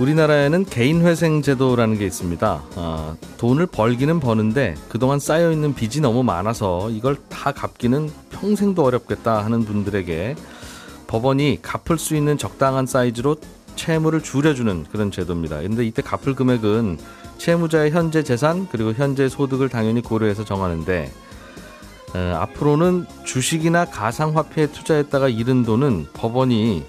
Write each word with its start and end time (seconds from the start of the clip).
우리나라에는 0.00 0.64
개인회생 0.64 1.42
제도라는 1.42 1.98
게 1.98 2.06
있습니다. 2.06 2.62
아, 2.76 3.16
돈을 3.36 3.66
벌기는 3.66 4.18
버는데 4.18 4.74
그동안 4.88 5.18
쌓여 5.18 5.52
있는 5.52 5.74
빚이 5.74 6.00
너무 6.00 6.22
많아서 6.22 6.88
이걸 6.88 7.16
다 7.28 7.52
갚기는 7.52 8.10
평생도 8.30 8.82
어렵겠다 8.82 9.44
하는 9.44 9.64
분들에게 9.66 10.36
법원이 11.06 11.58
갚을 11.60 11.98
수 11.98 12.16
있는 12.16 12.38
적당한 12.38 12.86
사이즈로 12.86 13.36
채무를 13.76 14.22
줄여주는 14.22 14.86
그런 14.90 15.10
제도입니다. 15.10 15.60
근데 15.60 15.84
이때 15.84 16.00
갚을 16.00 16.34
금액은 16.34 16.98
채무자의 17.36 17.90
현재 17.90 18.22
재산 18.22 18.68
그리고 18.70 18.94
현재 18.94 19.28
소득을 19.28 19.68
당연히 19.68 20.00
고려해서 20.00 20.46
정하는데 20.46 21.12
어, 22.14 22.36
앞으로는 22.40 23.06
주식이나 23.24 23.84
가상화폐에 23.84 24.68
투자했다가 24.68 25.28
잃은 25.28 25.64
돈은 25.64 26.06
법원이 26.14 26.84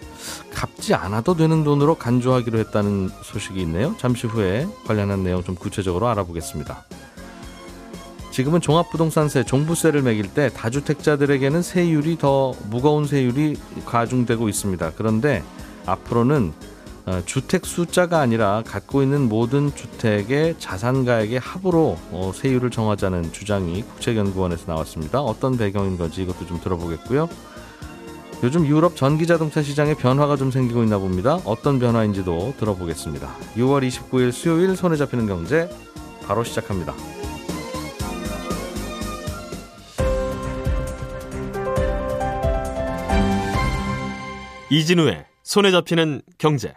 갚지 0.54 0.94
않아도 0.94 1.36
되는 1.36 1.64
돈으로 1.64 1.96
간주하기로 1.96 2.60
했다는 2.60 3.10
소식이 3.24 3.62
있네요. 3.62 3.96
잠시 3.98 4.28
후에 4.28 4.68
관련한 4.86 5.24
내용 5.24 5.44
좀 5.44 5.56
구체적으로 5.56 6.08
알아보겠습니다. 6.10 6.86
지금은 8.32 8.62
종합부동산세, 8.62 9.44
종부세를 9.44 10.04
매길 10.04 10.34
때 10.34 10.50
다주택자들에게는 10.50 11.62
세율이 11.62 12.18
더 12.18 12.54
무거운 12.70 13.06
세율이 13.06 13.58
가중되고 13.86 14.48
있습니다. 14.48 14.94
그런데 14.96 15.44
앞으로는 15.86 16.54
어, 17.06 17.22
주택 17.26 17.66
숫자가 17.66 18.20
아니라 18.20 18.64
갖고 18.66 19.02
있는 19.02 19.28
모든 19.28 19.74
주택의 19.74 20.56
자산가액의 20.60 21.40
합으로 21.40 21.98
어, 22.12 22.32
세율을 22.34 22.70
정하자는 22.70 23.34
주장이 23.34 23.82
국책연구원에서 23.82 24.72
나왔습니다. 24.72 25.20
어떤 25.22 25.58
배경인 25.58 25.98
건지 25.98 26.22
이것도 26.22 26.46
좀 26.46 26.62
들어보겠고요. 26.62 27.28
요즘 28.44 28.66
유럽 28.66 28.96
전기 28.96 29.28
자동차 29.28 29.62
시장에 29.62 29.94
변화가 29.94 30.36
좀 30.36 30.50
생기고 30.50 30.82
있나 30.84 30.98
봅니다. 30.98 31.36
어떤 31.46 31.78
변화인지도 31.78 32.56
들어보겠습니다. 32.58 33.28
6월 33.56 33.88
29일 33.88 34.32
수요일 34.32 34.76
손에 34.76 34.96
잡히는 34.96 35.28
경제 35.28 35.70
바로 36.26 36.44
시작합니다. 36.44 36.96
이진우의 44.72 45.26
손에 45.44 45.70
잡히는 45.70 46.22
경제. 46.40 46.74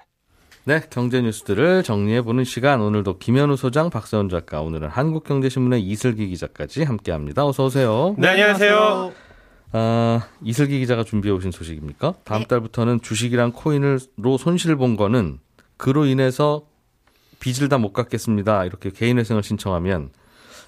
네, 0.65 0.83
경제 0.91 1.23
뉴스들을 1.23 1.83
정리해 1.83 2.23
보는 2.23 2.45
시간. 2.45 2.81
오늘도 2.81 3.19
김현우 3.19 3.57
소장, 3.57 3.89
박세원 3.89 4.29
작가, 4.29 4.61
오늘은 4.61 4.89
한국경제신문의 4.89 5.83
이슬기 5.83 6.29
기자까지 6.29 6.83
함께합니다. 6.83 7.47
어서 7.47 7.67
오세요. 7.67 8.15
네, 8.19 8.29
안녕하세요. 8.29 9.24
아, 9.73 10.29
이슬기 10.43 10.79
기자가 10.81 11.05
준비해 11.05 11.35
오신 11.35 11.51
소식입니까? 11.51 12.15
다음 12.25 12.43
네. 12.43 12.47
달부터는 12.47 13.01
주식이랑 13.01 13.53
코인으로 13.53 14.39
손실 14.39 14.77
본 14.77 14.97
거는 14.97 15.39
그로 15.77 16.07
인해서 16.07 16.67
빚을 17.41 17.69
다 17.69 17.79
못 17.79 17.93
갚겠습니다. 17.93 18.65
이렇게 18.65 18.91
개인회생을 18.91 19.43
신청하면 19.43 20.11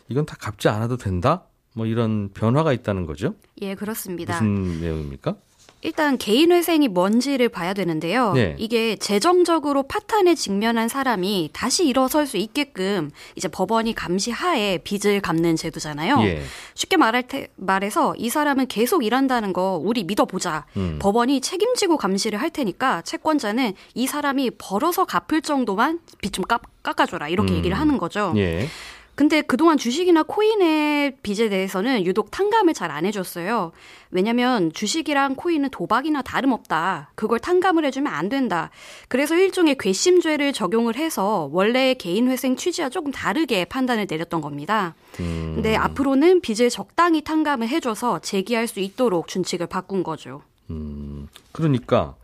이건 0.08 0.26
다 0.26 0.36
갚지 0.38 0.68
않아도 0.68 0.96
된다? 0.96 1.44
뭐 1.74 1.86
이런 1.86 2.30
변화가 2.32 2.72
있다는 2.72 3.06
거죠? 3.06 3.34
예, 3.62 3.74
그렇습니다. 3.74 4.34
무슨 4.34 4.80
내용입니까? 4.80 5.36
일단 5.82 6.18
개인 6.18 6.52
회생이 6.52 6.88
뭔지를 6.88 7.48
봐야 7.48 7.72
되는데요. 7.74 8.32
네. 8.32 8.56
이게 8.58 8.96
재정적으로 8.96 9.82
파탄에 9.84 10.34
직면한 10.34 10.88
사람이 10.88 11.50
다시 11.52 11.86
일어설 11.86 12.26
수 12.26 12.38
있게끔 12.38 13.10
이제 13.36 13.46
법원이 13.46 13.94
감시하에 13.94 14.78
빚을 14.78 15.20
갚는 15.20 15.54
제도잖아요. 15.56 16.22
예. 16.22 16.42
쉽게 16.74 16.96
말할 16.96 17.24
테, 17.28 17.48
말해서 17.56 18.14
이 18.16 18.30
사람은 18.30 18.66
계속 18.66 19.04
일한다는 19.04 19.52
거 19.52 19.80
우리 19.80 20.02
믿어보자. 20.04 20.64
음. 20.76 20.98
법원이 21.00 21.40
책임지고 21.40 21.98
감시를 21.98 22.40
할 22.40 22.50
테니까 22.50 23.02
채권자는 23.02 23.74
이 23.94 24.06
사람이 24.06 24.52
벌어서 24.58 25.04
갚을 25.04 25.42
정도만 25.42 26.00
빚 26.20 26.36
좀 26.36 26.44
깎아줘라 26.82 27.28
이렇게 27.28 27.54
음. 27.54 27.58
얘기를 27.58 27.78
하는 27.78 27.96
거죠. 27.96 28.34
예. 28.36 28.68
근데 29.16 29.40
그동안 29.40 29.78
주식이나 29.78 30.22
코인의 30.24 31.16
빚에 31.22 31.48
대해서는 31.48 32.04
유독 32.04 32.30
탕감을 32.30 32.74
잘 32.74 32.90
안 32.90 33.04
해줬어요. 33.06 33.72
왜냐면 34.10 34.70
주식이랑 34.72 35.34
코인은 35.36 35.70
도박이나 35.70 36.22
다름없다. 36.22 37.10
그걸 37.14 37.38
탕감을 37.40 37.84
해주면 37.86 38.12
안 38.12 38.28
된다. 38.28 38.70
그래서 39.08 39.34
일종의 39.34 39.76
괘씸죄를 39.78 40.52
적용을 40.52 40.96
해서 40.96 41.48
원래의 41.50 41.96
개인회생 41.96 42.56
취지와 42.56 42.90
조금 42.90 43.10
다르게 43.10 43.64
판단을 43.64 44.06
내렸던 44.08 44.40
겁니다. 44.42 44.94
음. 45.20 45.52
근데 45.54 45.74
앞으로는 45.76 46.42
빚을 46.42 46.68
적당히 46.70 47.22
탕감을 47.24 47.68
해줘서 47.68 48.18
재기할 48.20 48.66
수 48.68 48.80
있도록 48.80 49.28
준칙을 49.28 49.66
바꾼 49.66 50.02
거죠. 50.02 50.42
음, 50.70 51.28
그러니까 51.52 52.14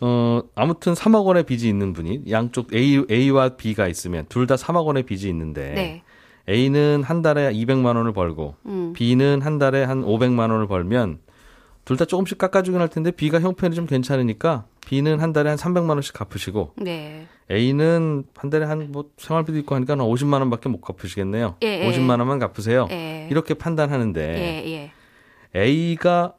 어 0.00 0.40
아무튼 0.54 0.94
3억 0.94 1.24
원의 1.26 1.44
빚이 1.44 1.68
있는 1.68 1.92
분이 1.92 2.22
양쪽 2.30 2.74
A 2.74 3.04
A와 3.10 3.50
B가 3.56 3.86
있으면 3.88 4.24
둘 4.28 4.46
다 4.46 4.56
3억 4.56 4.84
원의 4.86 5.04
빚이 5.04 5.28
있는데 5.28 5.72
네. 5.74 6.02
A는 6.48 7.02
한 7.04 7.22
달에 7.22 7.52
200만 7.52 7.96
원을 7.96 8.12
벌고 8.12 8.56
음. 8.66 8.92
B는 8.94 9.42
한 9.42 9.58
달에 9.58 9.84
한 9.84 10.02
500만 10.04 10.50
원을 10.50 10.66
벌면 10.66 11.20
둘 11.84 11.96
다 11.96 12.04
조금씩 12.04 12.38
깎아주긴 12.38 12.80
할 12.80 12.88
텐데 12.88 13.10
B가 13.10 13.40
형편이 13.40 13.74
좀 13.74 13.86
괜찮으니까 13.86 14.64
B는 14.86 15.20
한 15.20 15.32
달에 15.32 15.48
한 15.50 15.58
300만 15.58 15.90
원씩 15.90 16.14
갚으시고 16.14 16.74
네. 16.76 17.26
A는 17.50 18.24
한 18.36 18.50
달에 18.50 18.64
한 18.66 18.88
뭐 18.92 19.10
생활비도 19.18 19.58
있고 19.58 19.74
하니까 19.74 19.92
한 19.94 19.98
50만 20.00 20.34
원밖에 20.40 20.68
못 20.68 20.80
갚으시겠네요. 20.80 21.56
예, 21.62 21.66
예. 21.84 21.90
50만 21.90 22.18
원만 22.18 22.38
갚으세요. 22.38 22.86
예. 22.90 23.28
이렇게 23.30 23.54
판단하는데 23.54 24.20
예, 24.20 24.90
예. 25.54 25.60
A가 25.60 26.34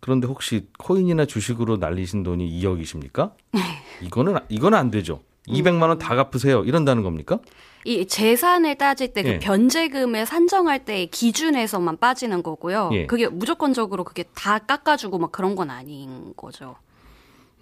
그런데 0.00 0.26
혹시 0.26 0.66
코인이나 0.78 1.26
주식으로 1.26 1.76
날리신 1.76 2.22
돈이 2.22 2.50
2억이십니까? 2.62 3.32
이거는 4.02 4.36
이거는 4.48 4.78
안 4.78 4.90
되죠. 4.90 5.20
200만 5.46 5.88
원 5.88 5.98
다 5.98 6.14
갚으세요. 6.16 6.64
이런다는 6.64 7.02
겁니까? 7.02 7.38
이 7.84 8.06
재산을 8.06 8.76
따질 8.76 9.12
때그 9.12 9.28
예. 9.28 9.38
변제금을 9.38 10.26
산정할 10.26 10.84
때의 10.84 11.06
기준에서만 11.06 11.98
빠지는 11.98 12.42
거고요. 12.42 12.90
예. 12.92 13.06
그게 13.06 13.28
무조건적으로 13.28 14.04
그게 14.04 14.24
다 14.34 14.58
깎아주고 14.58 15.18
막 15.18 15.32
그런 15.32 15.54
건 15.56 15.70
아닌 15.70 16.34
거죠. 16.36 16.76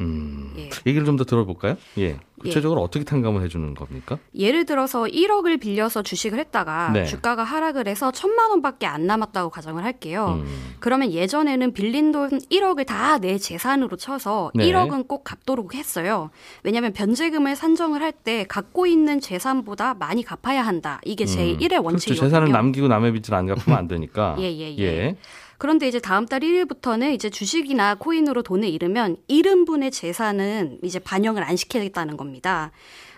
음. 0.00 0.53
예. 0.56 0.70
얘기를 0.86 1.04
좀 1.04 1.16
더 1.16 1.25
들어볼까요? 1.25 1.76
예. 1.98 2.19
구체적으로 2.41 2.82
어떻게 2.82 3.04
탕감을 3.04 3.42
해주는 3.42 3.75
겁니까? 3.75 4.16
예를 4.36 4.64
들어서 4.64 5.03
1억을 5.06 5.60
빌려서 5.60 6.03
주식을 6.04 6.38
했다가 6.38 6.91
네. 6.92 7.04
주가가 7.04 7.42
하락을 7.42 7.88
해서 7.88 8.12
천만 8.12 8.50
원밖에 8.50 8.86
안 8.86 9.09
남았다고 9.09 9.50
가정을 9.50 9.82
할게요. 9.82 10.41
음. 10.44 10.75
그러면 10.78 11.10
예전에는 11.10 11.72
빌린 11.72 12.12
돈 12.12 12.28
1억을 12.31 12.86
다 12.86 13.19
내 13.19 13.38
재산으로 13.38 13.97
쳐서 13.97 14.53
네. 14.54 14.66
1억은 14.70 15.09
꼭 15.09 15.25
갚도록 15.25 15.75
했어요. 15.75 16.30
왜냐하면 16.62 16.92
변제금을 16.92 17.56
산정을 17.56 18.00
할 18.03 18.12
때 18.12 18.44
갖고 18.48 18.86
있는 18.86 19.20
재산보다 19.20 19.94
많이 19.94 20.22
갚아야 20.22 20.62
한다. 20.62 21.00
이게 21.04 21.25
제 21.25 21.42
1의 21.56 21.59
그렇죠. 21.69 21.82
원칙이거든요. 21.84 22.28
재산을 22.28 22.53
남기고 22.53 22.86
남의 22.88 23.12
빚을 23.12 23.34
안 23.34 23.47
갚으면 23.47 23.76
안 23.78 23.88
되니까. 23.88 24.36
예, 24.41 24.44
예, 24.44 24.76
예. 24.78 25.16
그런데 25.58 25.88
이제 25.88 25.98
다음 25.98 26.24
달 26.24 26.41
1일부터는 26.41 27.12
이제 27.12 27.28
주식이나 27.28 27.96
코인으로 27.96 28.42
돈을 28.42 28.69
잃으면 28.69 29.16
잃은 29.26 29.64
분의 29.64 29.91
재산은 29.91 30.78
이제 30.84 31.00
반영을 31.00 31.42
안 31.42 31.56
시키겠다는 31.56 32.16
겁니다. 32.16 32.70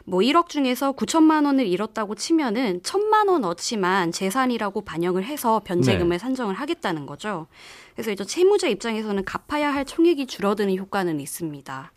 뭐 0.07 0.21
1억 0.21 0.49
중에서 0.49 0.93
9천만 0.93 1.45
원을 1.45 1.67
잃었다고 1.67 2.15
치면은 2.15 2.81
1천만 2.81 3.29
원어치만 3.29 4.11
재산이라고 4.13 4.81
반영을 4.81 5.25
해서 5.25 5.61
변제금을 5.65 6.17
네. 6.17 6.19
산정을 6.19 6.55
하겠다는 6.55 7.05
거죠. 7.05 7.47
그래서 7.95 8.11
이제 8.11 8.25
채무자 8.25 8.69
입장에서는 8.69 9.23
갚아야 9.25 9.73
할 9.73 9.85
총액이 9.85 10.27
줄어드는 10.27 10.77
효과는 10.79 11.21
있습니다. 11.21 11.93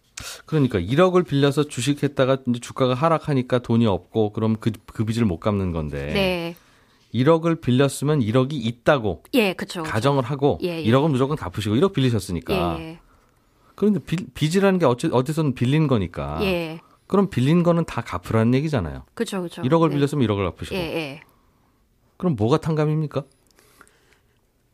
그러니까 0.45 0.79
1억을 0.79 1.25
빌려서 1.25 1.63
주식했다가 1.63 2.39
이제 2.47 2.59
주가가 2.59 2.93
하락하니까 2.93 3.59
돈이 3.59 3.87
없고 3.87 4.33
그럼 4.33 4.57
그, 4.59 4.71
그 4.85 5.05
빚을 5.05 5.25
못 5.25 5.39
갚는 5.39 5.71
건데. 5.71 6.13
네. 6.13 6.55
1억을 7.13 7.61
빌렸으면 7.61 8.19
1억이 8.21 8.53
있다고 8.53 9.23
예, 9.33 9.53
그렇죠. 9.53 9.83
가정을 9.83 10.23
하고 10.23 10.59
예, 10.63 10.81
예. 10.81 10.83
1억은 10.85 11.11
무조건 11.11 11.37
갚으시고 11.37 11.75
1억 11.75 11.93
빌리셨으니까. 11.93 12.79
예, 12.79 12.99
그런데 13.75 13.99
빚, 13.99 14.33
빚이라는 14.33 14.79
게 14.79 14.85
어째, 14.85 15.09
어디서는 15.11 15.53
빌린 15.53 15.87
거니까. 15.87 16.39
예. 16.41 16.45
예. 16.45 16.81
그럼 17.07 17.29
빌린 17.29 17.61
거는 17.63 17.85
다 17.85 18.01
갚으라는 18.01 18.55
얘기잖아요. 18.55 19.03
그렇죠, 19.13 19.39
그렇죠. 19.39 19.61
1억을 19.61 19.89
네. 19.89 19.95
빌렸으면 19.95 20.27
1억을 20.27 20.51
갚으시고. 20.51 20.75
예, 20.75 20.79
예. 20.79 21.21
그럼 22.17 22.35
뭐가 22.35 22.57
탕감입니까? 22.57 23.23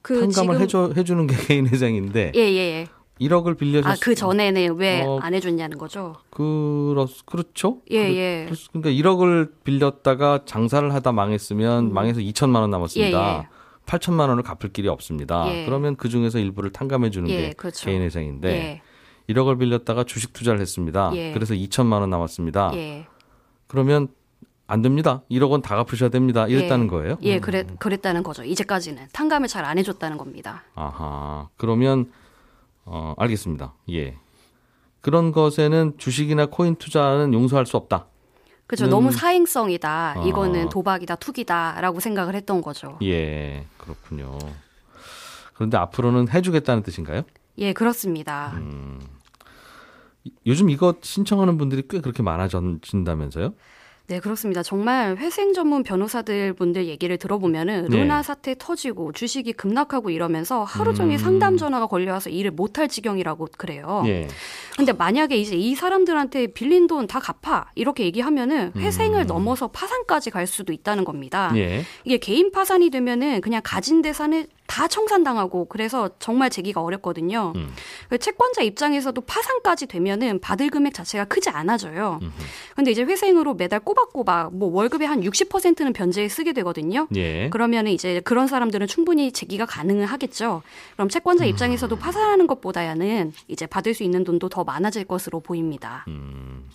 그 0.01 0.13
탕감을 0.13 0.33
지금 0.33 0.61
해줘, 0.61 0.93
해주는 0.95 1.27
게 1.27 1.35
개인 1.47 1.67
회생인데 1.67 2.31
예, 2.35 2.39
예, 2.39 2.57
예. 2.57 2.87
1억을 3.19 3.57
빌려줬 3.57 3.87
아, 3.91 3.95
그 4.01 4.15
전에는 4.15 4.75
왜 4.77 5.01
어, 5.03 5.19
안 5.21 5.33
해줬냐는 5.33 5.77
거죠? 5.77 6.15
그렇 6.29 7.05
그렇죠? 7.25 7.81
예, 7.91 8.03
그렇- 8.03 8.15
예. 8.15 8.45
그렇- 8.49 8.67
그러니까 8.71 8.89
1억을 9.09 9.51
빌렸다가 9.63 10.41
장사를 10.45 10.93
하다 10.93 11.11
망했으면 11.11 11.93
망해서 11.93 12.21
2천만 12.21 12.61
원 12.61 12.69
남았습니다. 12.69 13.19
음. 13.19 13.35
예, 13.35 13.39
예. 13.43 13.47
8천만 13.85 14.29
원을 14.29 14.43
갚을 14.43 14.71
길이 14.71 14.87
없습니다. 14.87 15.45
예. 15.53 15.65
그러면 15.65 15.95
그 15.95 16.09
중에서 16.09 16.39
일부를 16.39 16.71
탕감해 16.71 17.09
주는 17.09 17.29
예, 17.29 17.35
게 17.49 17.53
그렇죠. 17.53 17.85
개인회생인데 17.85 18.49
예, 18.49 18.81
1억을 19.33 19.59
빌렸다가 19.59 20.03
주식 20.05 20.31
투자를 20.33 20.61
했습니다. 20.61 21.11
예. 21.15 21.33
그래서 21.33 21.53
2천만 21.55 21.99
원 21.99 22.09
남았습니다. 22.09 22.71
예. 22.75 23.05
그러면 23.67 24.07
안 24.67 24.81
됩니다. 24.83 25.23
1억 25.31 25.49
원 25.49 25.61
다 25.63 25.75
갚으셔야 25.75 26.09
됩니다. 26.09 26.47
이랬다는 26.47 26.85
예. 26.85 26.89
거예요? 26.89 27.17
예, 27.23 27.39
그랬, 27.39 27.79
그랬다는 27.79 28.21
거죠. 28.23 28.43
이제까지는. 28.43 29.07
탕감을 29.11 29.47
잘 29.47 29.65
안 29.65 29.77
해줬다는 29.79 30.17
겁니다. 30.17 30.63
아하. 30.75 31.49
그러면 31.57 32.11
어, 32.85 33.13
알겠습니다. 33.17 33.73
예. 33.91 34.17
그런 35.01 35.31
것에는 35.31 35.93
주식이나 35.97 36.47
코인 36.47 36.75
투자는 36.75 37.33
용서할 37.33 37.65
수 37.65 37.77
없다. 37.77 38.07
그죠. 38.67 38.85
음. 38.85 38.89
너무 38.89 39.11
사행성이다. 39.11 40.13
아. 40.17 40.23
이거는 40.25 40.69
도박이다, 40.69 41.15
투기다라고 41.15 41.99
생각을 41.99 42.35
했던 42.35 42.61
거죠. 42.61 42.97
예. 43.01 43.65
그렇군요. 43.77 44.37
그런데 45.53 45.77
앞으로는 45.77 46.29
해주겠다는 46.29 46.83
뜻인가요? 46.83 47.23
예, 47.57 47.73
그렇습니다. 47.73 48.53
음. 48.57 48.99
이- 50.23 50.31
요즘 50.45 50.69
이거 50.69 50.95
신청하는 51.01 51.57
분들이 51.57 51.83
꽤 51.89 51.99
그렇게 52.01 52.21
많아진다면서요? 52.23 53.53
네, 54.09 54.19
그렇습니다. 54.19 54.63
정말 54.63 55.17
회생 55.17 55.53
전문 55.53 55.83
변호사들 55.83 56.53
분들 56.53 56.87
얘기를 56.87 57.17
들어보면은 57.17 57.89
네. 57.89 57.97
루나 57.97 58.23
사태 58.23 58.55
터지고 58.57 59.11
주식이 59.11 59.53
급락하고 59.53 60.09
이러면서 60.09 60.63
하루 60.63 60.95
종일 60.95 61.17
음. 61.17 61.23
상담 61.23 61.57
전화가 61.57 61.85
걸려와서 61.85 62.31
일을 62.31 62.49
못할 62.49 62.87
지경이라고 62.87 63.49
그래요. 63.55 64.01
예. 64.07 64.27
근데 64.77 64.93
만약에 64.93 65.37
이제 65.37 65.55
이 65.55 65.75
사람들한테 65.75 66.47
빌린 66.47 66.87
돈 66.87 67.05
다 67.05 67.19
갚아 67.19 67.67
이렇게 67.75 68.03
얘기하면은 68.03 68.71
회생을 68.75 69.25
넘어서 69.25 69.67
파산까지 69.67 70.31
갈 70.31 70.45
수도 70.47 70.73
있다는 70.73 71.05
겁니다. 71.05 71.49
음. 71.51 71.57
예. 71.57 71.83
이게 72.03 72.17
개인 72.17 72.51
파산이 72.51 72.89
되면은 72.89 73.41
그냥 73.41 73.61
가진 73.63 74.01
재산을 74.01 74.47
다 74.69 74.87
청산당하고 74.87 75.65
그래서 75.65 76.09
정말 76.19 76.51
재기가 76.51 76.81
어렵거든요. 76.81 77.53
음. 77.55 77.73
그 78.07 78.19
채권자 78.19 78.61
입장에서도 78.61 79.19
파산까지 79.19 79.87
되면은 79.87 80.39
받을 80.39 80.69
금액 80.69 80.93
자체가 80.93 81.25
크지 81.25 81.49
않아져요. 81.49 82.19
근데 82.75 82.91
이제 82.91 83.03
회생으로 83.03 83.55
매달 83.55 83.79
꼬박꼬박 83.79 84.55
뭐 84.55 84.71
월급의 84.71 85.07
한 85.07 85.21
60%는 85.21 85.91
변제에 85.91 86.29
쓰게 86.29 86.53
되거든요. 86.53 87.07
예. 87.15 87.49
그러면은 87.49 87.91
이제 87.91 88.21
그런 88.21 88.47
사람들은 88.47 88.85
충분히 88.85 89.31
재기가 89.31 89.65
가능은 89.65 90.05
하겠죠. 90.05 90.61
그럼 90.93 91.09
채권자 91.09 91.45
음. 91.45 91.49
입장에서도 91.49 91.95
파산하는 91.97 92.45
것보다는 92.45 93.33
이제 93.47 93.65
받을 93.65 93.95
수 93.95 94.03
있는 94.03 94.23
돈도 94.23 94.49
더 94.49 94.63
많아질 94.63 95.05
것으로 95.05 95.39
보입니다. 95.39 96.05
음. 96.07 96.69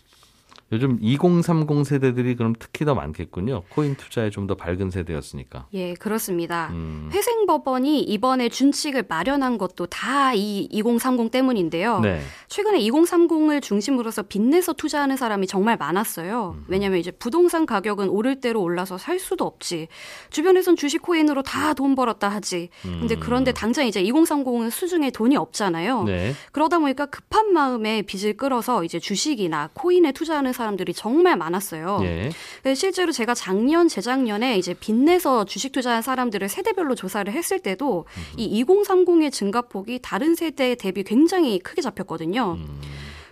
요즘 0.74 0.98
2030 1.00 1.86
세대들이 1.86 2.34
그럼 2.36 2.54
특히 2.58 2.84
더 2.84 2.94
많겠군요. 2.94 3.62
코인 3.70 3.94
투자에 3.96 4.30
좀 4.30 4.44
더 4.44 4.54
밝은 4.56 4.90
세대였으니까. 4.90 5.68
예, 5.72 5.94
그렇습니다. 5.94 6.68
음. 6.72 7.08
회생법원이 7.10 8.00
이번에 8.02 8.50
준칙을 8.50 9.04
마련한 9.08 9.56
것도 9.56 9.86
다 9.86 10.34
이 10.34 10.68
2030 10.72 11.30
때문인데요. 11.30 12.00
네. 12.00 12.20
최근에 12.48 12.78
2030을 12.80 13.62
중심으로서 13.62 14.22
빚내서 14.24 14.72
투자하는 14.72 15.16
사람이 15.16 15.46
정말 15.46 15.76
많았어요. 15.76 16.56
왜냐하면 16.66 16.98
이제 16.98 17.10
부동산 17.12 17.66
가격은 17.66 18.08
오를 18.08 18.40
대로 18.40 18.60
올라서 18.62 18.98
살 18.98 19.18
수도 19.20 19.44
없지. 19.44 19.86
주변에선 20.30 20.76
주식 20.76 21.02
코인으로 21.02 21.42
다 21.42 21.74
돈 21.74 21.94
벌었다 21.94 22.28
하지. 22.28 22.68
근데 22.82 23.14
그런데 23.16 23.52
당장 23.52 23.86
이제 23.86 24.02
2030은 24.02 24.70
수중에 24.70 25.10
돈이 25.10 25.36
없잖아요. 25.36 26.00
음. 26.02 26.06
네. 26.06 26.32
그러다 26.52 26.78
보니까 26.78 27.06
급한 27.06 27.52
마음에 27.52 28.02
빚을 28.02 28.36
끌어서 28.36 28.82
이제 28.84 28.98
주식이나 28.98 29.70
코인에 29.74 30.12
투자하는 30.12 30.52
사람 30.52 30.63
들이 30.76 30.92
정말 30.92 31.36
많았어요. 31.36 32.00
예. 32.02 32.30
네, 32.62 32.74
실제로 32.74 33.12
제가 33.12 33.34
작년, 33.34 33.88
재작년에 33.88 34.58
이제 34.58 34.74
빚내서 34.74 35.44
주식 35.44 35.72
투자한 35.72 36.02
사람들을 36.02 36.48
세대별로 36.48 36.94
조사를 36.94 37.32
했을 37.32 37.58
때도 37.58 38.06
이 38.36 38.64
2030의 38.64 39.30
증가폭이 39.30 40.00
다른 40.02 40.34
세대 40.34 40.74
대비 40.74 41.04
굉장히 41.04 41.58
크게 41.58 41.82
잡혔거든요. 41.82 42.58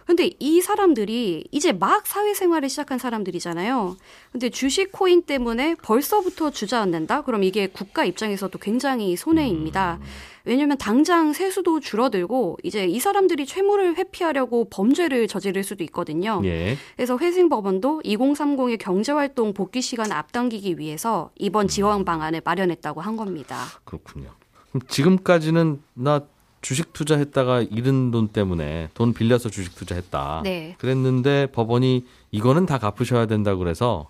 근데 0.06 0.31
이 0.38 0.60
사람들이 0.60 1.44
이제 1.50 1.72
막 1.72 2.06
사회생활을 2.06 2.69
시작한 2.69 2.99
사람들이잖아요. 2.99 3.96
근데 4.32 4.50
주식 4.50 4.93
코인 4.93 5.22
때문에 5.22 5.76
벌써부터 5.76 6.50
주저 6.50 6.78
앉는다? 6.78 7.22
그럼 7.22 7.43
이게 7.43 7.66
국가 7.66 8.04
입장에서도 8.04 8.58
굉장히 8.58 9.16
손해입니다. 9.16 10.00
왜냐면 10.44 10.76
당장 10.76 11.32
세수도 11.32 11.81
줄어들고 11.81 12.58
이제 12.64 12.84
이 12.84 12.99
사람들이 12.99 13.46
채무를 13.46 13.96
회피하려고 13.96 14.69
범죄를 14.69 15.28
저지를 15.28 15.62
수도 15.62 15.84
있거든요. 15.84 16.40
예. 16.44 16.76
그래서 16.96 17.16
회생법원도 17.16 18.02
2030의 18.04 18.78
경제활동 18.78 19.54
복귀 19.54 19.81
시간을 19.81 20.12
앞당기기 20.12 20.78
위해서 20.78 21.31
이번 21.38 21.69
지원 21.69 22.04
방안을 22.04 22.43
마련했다고 22.44 23.00
한 23.00 23.16
겁니다. 23.16 23.64
그렇군요. 23.84 24.31
그럼 24.70 24.82
지금까지는 24.88 25.82
나 25.94 26.26
주식 26.62 26.93
투자했다가 26.93 27.62
잃은 27.62 28.11
돈 28.12 28.29
때문에 28.29 28.88
돈 28.94 29.12
빌려서 29.12 29.50
주식 29.50 29.75
투자했다. 29.75 30.43
네. 30.44 30.76
그랬는데 30.79 31.49
법원이 31.53 32.06
이거는 32.31 32.67
다 32.67 32.79
갚으셔야 32.79 33.26
된다고 33.26 33.59
그래서 33.59 34.09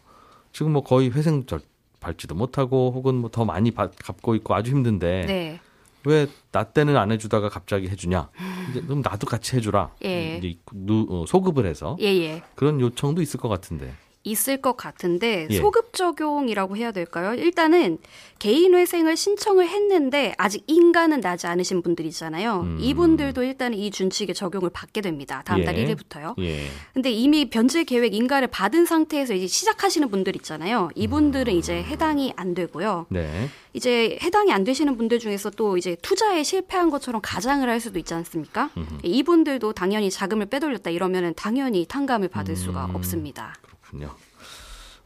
지금 0.52 0.72
뭐 0.72 0.82
거의 0.84 1.10
회생 1.10 1.46
절 1.46 1.60
밟지도 2.00 2.34
못하고 2.34 2.92
혹은 2.94 3.14
뭐 3.16 3.30
더 3.30 3.44
많이 3.46 3.70
받- 3.70 3.96
갚고 3.96 4.34
있고 4.36 4.54
아주 4.54 4.70
힘든데 4.70 5.24
네. 5.26 5.60
왜나 6.04 6.64
때는 6.74 6.96
안 6.96 7.10
해주다가 7.12 7.48
갑자기 7.48 7.88
해주냐? 7.88 8.28
이제 8.70 8.80
그럼 8.82 9.00
나도 9.02 9.26
같이 9.26 9.56
해주라. 9.56 9.90
예. 10.04 10.36
이제 10.38 10.58
누, 10.72 11.06
어, 11.08 11.24
소급을 11.26 11.64
해서 11.64 11.96
예, 12.00 12.06
예. 12.06 12.42
그런 12.56 12.80
요청도 12.80 13.22
있을 13.22 13.38
것 13.40 13.48
같은데. 13.48 13.94
있을 14.24 14.60
것 14.60 14.76
같은데 14.76 15.48
예. 15.50 15.56
소급 15.56 15.92
적용이라고 15.92 16.76
해야 16.76 16.92
될까요? 16.92 17.34
일단은 17.34 17.98
개인 18.38 18.74
회생을 18.74 19.16
신청을 19.16 19.68
했는데 19.68 20.34
아직 20.38 20.64
인가는 20.66 21.20
나지 21.20 21.46
않으신 21.46 21.82
분들 21.82 22.06
있잖아요. 22.06 22.60
음. 22.62 22.78
이분들도 22.80 23.42
일단 23.42 23.74
이 23.74 23.90
준칙의 23.90 24.34
적용을 24.34 24.70
받게 24.70 25.00
됩니다. 25.00 25.42
다음 25.44 25.64
달 25.64 25.76
예. 25.76 25.84
1일부터요. 25.84 26.34
예. 26.40 26.66
근데 26.94 27.10
이미 27.10 27.50
변제 27.50 27.84
계획 27.84 28.14
인가를 28.14 28.48
받은 28.48 28.86
상태에서 28.86 29.34
이제 29.34 29.46
시작하시는 29.46 30.08
분들 30.08 30.36
있잖아요. 30.36 30.90
이분들은 30.94 31.54
이제 31.54 31.82
해당이 31.82 32.32
안 32.36 32.54
되고요. 32.54 33.06
네. 33.08 33.48
이제 33.74 34.18
해당이 34.22 34.52
안 34.52 34.64
되시는 34.64 34.96
분들 34.96 35.18
중에서 35.18 35.50
또 35.50 35.76
이제 35.76 35.96
투자에 36.02 36.42
실패한 36.42 36.90
것처럼 36.90 37.20
가장을 37.22 37.66
할 37.68 37.80
수도 37.80 37.98
있지 37.98 38.12
않습니까? 38.14 38.70
이분들도 39.02 39.72
당연히 39.72 40.10
자금을 40.10 40.46
빼돌렸다 40.46 40.90
이러면은 40.90 41.32
당연히 41.36 41.86
탕감을 41.86 42.28
받을 42.28 42.54
수가 42.54 42.86
음. 42.86 42.94
없습니다. 42.96 43.54
그렇군요. 43.62 43.81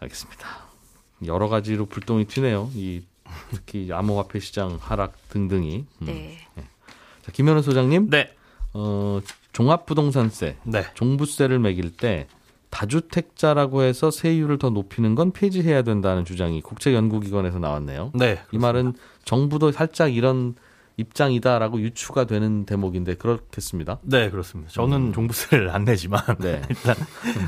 알겠습니다. 0.00 0.46
여러 1.26 1.48
가지로 1.48 1.86
불똥이 1.86 2.26
튀네요. 2.26 2.70
이 2.74 3.02
특히 3.50 3.92
암호화폐 3.92 4.40
시장 4.40 4.78
하락 4.80 5.16
등등이. 5.30 5.84
음. 6.02 6.06
네. 6.06 6.38
자, 7.22 7.32
김현우 7.32 7.62
소장님, 7.62 8.10
네. 8.10 8.34
어, 8.72 9.20
종합부동산세, 9.52 10.56
네. 10.64 10.84
종부세를 10.94 11.58
매길 11.58 11.90
때 11.96 12.28
다주택자라고 12.70 13.82
해서 13.82 14.10
세율을 14.10 14.58
더 14.58 14.70
높이는 14.70 15.14
건 15.14 15.32
폐지해야 15.32 15.82
된다는 15.82 16.24
주장이 16.24 16.60
국제연구기관에서 16.60 17.58
나왔네요. 17.58 18.12
네. 18.14 18.40
이 18.52 18.58
말은 18.58 18.94
정부도 19.24 19.72
살짝 19.72 20.14
이런 20.14 20.54
입장이다라고 20.98 21.80
유추가 21.80 22.24
되는 22.24 22.64
대목인데 22.64 23.14
그렇겠습니다. 23.14 23.98
네, 24.02 24.30
그렇습니다. 24.30 24.70
저는 24.72 25.12
종부세를 25.12 25.70
안 25.70 25.84
내지만 25.84 26.22
네. 26.38 26.62
일단 26.70 26.96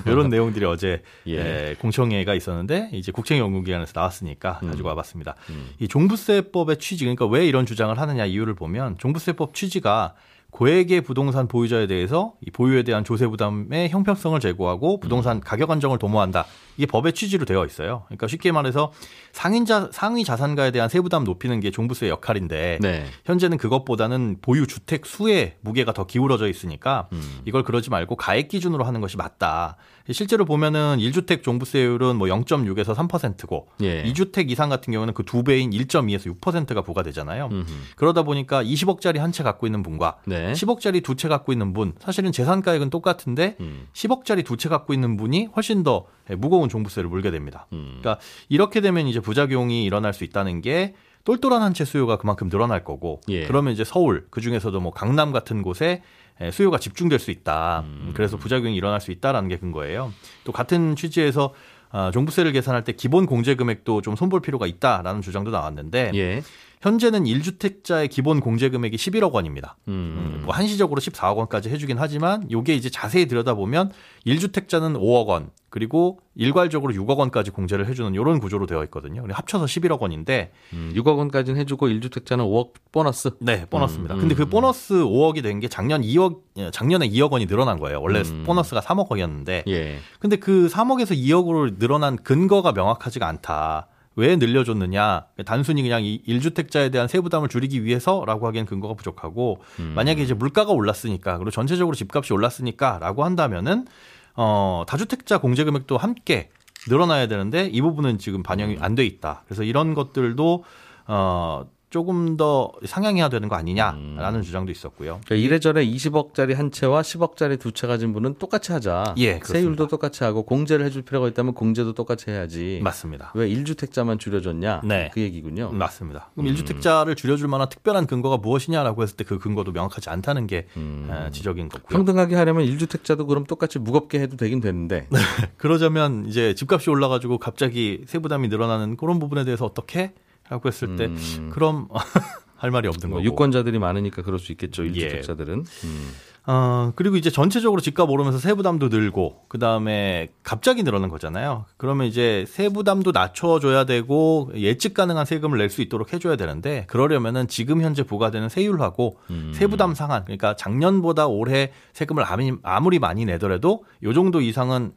이런 0.06 0.28
내용들이 0.30 0.64
어제 0.66 1.02
예. 1.26 1.32
예, 1.32 1.76
공청회가 1.78 2.34
있었는데 2.34 2.90
이제 2.92 3.10
국책연구기관에서 3.10 3.92
나왔으니까 3.94 4.60
음. 4.62 4.70
가지고 4.70 4.88
와봤습니다. 4.88 5.34
이 5.78 5.88
종부세법의 5.88 6.78
취지, 6.78 7.04
그러니까 7.04 7.26
왜 7.26 7.46
이런 7.46 7.64
주장을 7.64 7.98
하느냐 7.98 8.26
이유를 8.26 8.54
보면 8.54 8.98
종부세법 8.98 9.54
취지가 9.54 10.14
고액의 10.50 11.02
부동산 11.02 11.46
보유자에 11.46 11.86
대해서 11.86 12.34
이 12.46 12.50
보유에 12.50 12.82
대한 12.82 13.04
조세 13.04 13.26
부담의 13.26 13.90
형평성을 13.90 14.38
제고하고 14.40 14.98
부동산 15.00 15.40
가격 15.40 15.70
안정을 15.70 15.98
도모한다. 15.98 16.46
이게 16.78 16.86
법의 16.86 17.12
취지로 17.12 17.44
되어 17.44 17.66
있어요. 17.66 18.04
그러니까 18.06 18.26
쉽게 18.28 18.52
말해서 18.52 18.92
상인자 19.32 19.90
상위 19.92 20.24
자산가에 20.24 20.70
대한 20.70 20.88
세부담 20.88 21.24
높이는 21.24 21.60
게 21.60 21.70
종부세의 21.70 22.10
역할인데 22.10 22.78
네. 22.80 23.04
현재는 23.26 23.58
그것보다는 23.58 24.38
보유 24.40 24.66
주택 24.66 25.04
수에 25.04 25.56
무게가 25.60 25.92
더 25.92 26.06
기울어져 26.06 26.48
있으니까 26.48 27.08
이걸 27.44 27.64
그러지 27.64 27.90
말고 27.90 28.16
가액 28.16 28.48
기준으로 28.48 28.84
하는 28.84 29.00
것이 29.00 29.16
맞다. 29.16 29.76
실제로 30.10 30.46
보면은 30.46 30.96
1주택 31.00 31.42
종부세율은 31.42 32.16
뭐 32.16 32.28
0.6에서 32.28 32.94
3%고 32.94 33.68
예. 33.82 34.04
2주택 34.04 34.50
이상 34.50 34.70
같은 34.70 34.90
경우는 34.92 35.12
그 35.14 35.22
두 35.28 35.42
배인 35.44 35.68
1.2에서 35.70 36.34
6%가 36.40 36.80
부과되잖아요. 36.80 37.48
음흠. 37.52 37.66
그러다 37.96 38.22
보니까 38.22 38.62
20억짜리 38.64 39.18
한 39.18 39.28
채 39.32 39.42
갖고 39.42 39.66
있는 39.66 39.82
분과 39.82 40.16
네. 40.24 40.52
10억짜리 40.52 41.02
두 41.04 41.14
채 41.16 41.28
갖고 41.28 41.52
있는 41.52 41.74
분 41.74 41.92
사실은 41.98 42.32
재산 42.32 42.62
가액은 42.62 42.88
똑같은데 42.88 43.56
음. 43.60 43.88
10억짜리 43.92 44.42
두 44.46 44.56
채 44.56 44.68
갖고 44.70 44.94
있는 44.94 45.16
분이 45.18 45.48
훨씬 45.54 45.82
더 45.82 46.06
무거운 46.38 46.67
종부세를 46.68 47.08
물게 47.08 47.30
됩니다. 47.30 47.66
음. 47.72 47.98
그러니까 48.00 48.18
이렇게 48.48 48.80
되면 48.80 49.06
이제 49.06 49.20
부작용이 49.20 49.84
일어날 49.84 50.12
수 50.14 50.24
있다는 50.24 50.60
게 50.62 50.94
똘똘한 51.24 51.60
한 51.62 51.74
채 51.74 51.84
수요가 51.84 52.16
그만큼 52.16 52.48
늘어날 52.48 52.84
거고 52.84 53.20
예. 53.28 53.46
그러면 53.46 53.72
이제 53.72 53.84
서울 53.84 54.26
그 54.30 54.40
중에서도 54.40 54.78
뭐 54.80 54.92
강남 54.92 55.30
같은 55.32 55.62
곳에 55.62 56.02
에, 56.40 56.50
수요가 56.50 56.78
집중될 56.78 57.18
수 57.18 57.30
있다. 57.30 57.80
음. 57.86 58.12
그래서 58.14 58.36
부작용이 58.36 58.74
일어날 58.76 59.00
수 59.00 59.10
있다라는 59.10 59.48
게 59.48 59.58
근거예요. 59.58 60.12
또 60.44 60.52
같은 60.52 60.96
취지에서 60.96 61.52
아, 61.90 62.10
종부세를 62.12 62.52
계산할 62.52 62.84
때 62.84 62.92
기본 62.92 63.24
공제 63.26 63.54
금액도 63.54 64.02
좀 64.02 64.14
손볼 64.14 64.40
필요가 64.42 64.66
있다라는 64.66 65.22
주장도 65.22 65.50
나왔는데 65.50 66.12
예. 66.14 66.42
현재는 66.80 67.24
1주택자의 67.24 68.08
기본 68.10 68.40
공제 68.40 68.68
금액이 68.70 68.96
11억 68.96 69.32
원입니다. 69.32 69.76
음. 69.88 69.92
음, 70.38 70.42
뭐 70.44 70.54
한시적으로 70.54 71.00
14억 71.00 71.36
원까지 71.36 71.70
해주긴 71.70 71.98
하지만 71.98 72.48
요게 72.50 72.74
이제 72.74 72.88
자세히 72.88 73.26
들여다보면 73.26 73.90
1주택자는 74.26 74.96
5억 74.98 75.26
원 75.26 75.50
그리고 75.70 76.20
일괄적으로 76.34 76.94
6억 76.94 77.18
원까지 77.18 77.50
공제를 77.50 77.86
해주는 77.88 78.14
이런 78.14 78.38
구조로 78.40 78.66
되어 78.66 78.82
있거든요. 78.84 79.24
합쳐서 79.28 79.66
11억 79.66 80.00
원인데 80.00 80.52
음, 80.72 80.92
6억 80.94 81.18
원까지는 81.18 81.60
해주고 81.60 81.88
1주택자는 81.88 82.38
5억 82.48 82.72
보너스. 82.92 83.30
네 83.40 83.66
보너스입니다. 83.68 84.14
음, 84.14 84.20
근데 84.20 84.34
그 84.34 84.44
음. 84.44 84.50
보너스 84.50 84.94
5억이 84.94 85.42
된 85.42 85.58
게 85.60 85.66
작년 85.68 86.02
2억 86.02 86.40
예, 86.58 86.70
작년에 86.70 87.08
2억 87.08 87.32
원이 87.32 87.46
늘어난 87.46 87.78
거예요. 87.80 88.00
원래 88.00 88.20
음. 88.20 88.44
보너스가 88.46 88.80
3억 88.80 89.10
원이었는데 89.10 89.64
예. 89.66 89.98
근데 90.20 90.36
그 90.36 90.68
3억에서 90.72 91.16
2억으로 91.18 91.78
늘어난 91.78 92.16
근거가 92.16 92.72
명확하지가 92.72 93.26
않다. 93.26 93.88
왜 94.18 94.34
늘려줬느냐? 94.34 95.26
단순히 95.46 95.82
그냥 95.82 96.02
이 96.04 96.20
1주택자에 96.26 96.90
대한 96.90 97.06
세부담을 97.06 97.48
줄이기 97.48 97.84
위해서라고 97.84 98.48
하기엔 98.48 98.66
근거가 98.66 98.94
부족하고 98.94 99.62
음. 99.78 99.92
만약에 99.94 100.20
이제 100.20 100.34
물가가 100.34 100.72
올랐으니까 100.72 101.38
그리고 101.38 101.52
전체적으로 101.52 101.94
집값이 101.94 102.32
올랐으니까라고 102.32 103.24
한다면은 103.24 103.86
어 104.34 104.82
다주택자 104.88 105.38
공제 105.38 105.62
금액도 105.62 105.96
함께 105.98 106.50
늘어나야 106.88 107.28
되는데 107.28 107.66
이 107.66 107.80
부분은 107.80 108.18
지금 108.18 108.42
반영이 108.42 108.78
안 108.80 108.96
돼 108.96 109.06
있다. 109.06 109.44
그래서 109.46 109.62
이런 109.62 109.94
것들도 109.94 110.64
어 111.06 111.66
조금 111.90 112.36
더 112.36 112.70
상향해야 112.84 113.30
되는 113.30 113.48
거 113.48 113.56
아니냐라는 113.56 114.42
주장도 114.42 114.70
있었고요. 114.70 115.20
그러니까 115.24 115.34
이래저래 115.36 115.84
20억짜리 115.86 116.54
한 116.54 116.70
채와 116.70 117.00
10억짜리 117.02 117.58
두 117.58 117.72
채 117.72 117.86
가진 117.86 118.12
분은 118.12 118.34
똑같이 118.38 118.72
하자. 118.72 119.14
예, 119.18 119.34
그렇습니다. 119.38 119.58
세율도 119.58 119.86
똑같이 119.86 120.24
하고 120.24 120.42
공제를 120.42 120.84
해줄 120.84 121.02
필요가 121.02 121.28
있다면 121.28 121.54
공제도 121.54 121.94
똑같이 121.94 122.30
해야지. 122.30 122.80
맞습니다. 122.82 123.30
왜 123.34 123.48
1주택자만 123.48 124.18
줄여줬냐? 124.18 124.82
네. 124.84 125.10
그 125.14 125.20
얘기군요. 125.20 125.70
맞습니다. 125.70 126.30
그럼 126.34 126.52
1주택자를 126.54 127.16
줄여줄 127.16 127.48
만한 127.48 127.68
특별한 127.68 128.06
근거가 128.06 128.36
무엇이냐라고 128.38 129.02
했을 129.02 129.16
때 129.16 129.24
그 129.24 129.38
근거도 129.38 129.72
명확하지 129.72 130.10
않다는 130.10 130.46
게 130.46 130.66
음. 130.76 131.08
에, 131.10 131.30
지적인 131.30 131.68
거고요. 131.68 131.88
평등하게 131.88 132.34
하려면 132.34 132.64
1주택자도 132.66 133.26
그럼 133.28 133.44
똑같이 133.44 133.78
무겁게 133.78 134.20
해도 134.20 134.36
되긴 134.36 134.60
되는데. 134.60 135.06
그러자면 135.58 136.26
이제 136.26 136.54
집값이 136.54 136.90
올라가지고 136.90 137.38
갑자기 137.38 138.02
세부담이 138.06 138.48
늘어나는 138.48 138.96
그런 138.96 139.18
부분에 139.18 139.44
대해서 139.44 139.64
어떻게? 139.64 140.12
라고 140.48 140.68
했을 140.68 140.96
때 140.96 141.06
음. 141.06 141.50
그럼 141.52 141.88
할 142.56 142.70
말이 142.70 142.88
없는 142.88 143.08
뭐 143.10 143.18
거고. 143.18 143.24
유권자들이 143.26 143.78
많으니까 143.78 144.22
그럴 144.22 144.38
수 144.38 144.50
있겠죠. 144.52 144.84
예. 144.86 144.90
1주택자들은. 144.90 145.64
음. 145.84 146.10
어, 146.50 146.92
그리고 146.96 147.16
이제 147.16 147.30
전체적으로 147.30 147.82
집값 147.82 148.08
오르면서 148.08 148.38
세부담도 148.38 148.88
늘고, 148.88 149.44
그 149.48 149.58
다음에 149.58 150.28
갑자기 150.42 150.82
늘어난 150.82 151.10
거잖아요. 151.10 151.66
그러면 151.76 152.06
이제 152.06 152.46
세부담도 152.48 153.12
낮춰 153.12 153.60
줘야 153.60 153.84
되고, 153.84 154.50
예측 154.54 154.94
가능한 154.94 155.26
세금을 155.26 155.58
낼 155.58 155.68
수 155.68 155.82
있도록 155.82 156.14
해 156.14 156.18
줘야 156.18 156.36
되는데, 156.36 156.86
그러려면은 156.88 157.48
지금 157.48 157.82
현재 157.82 158.02
부과되는 158.02 158.48
세율하고 158.48 159.18
음. 159.28 159.52
세부담 159.54 159.94
상한, 159.94 160.24
그러니까 160.24 160.56
작년보다 160.56 161.26
올해 161.26 161.72
세금을 161.92 162.24
아무리, 162.24 162.52
아무리 162.62 162.98
많이 162.98 163.26
내더라도 163.26 163.84
요 164.04 164.14
정도 164.14 164.40
이상은 164.40 164.82
음, 164.84 164.92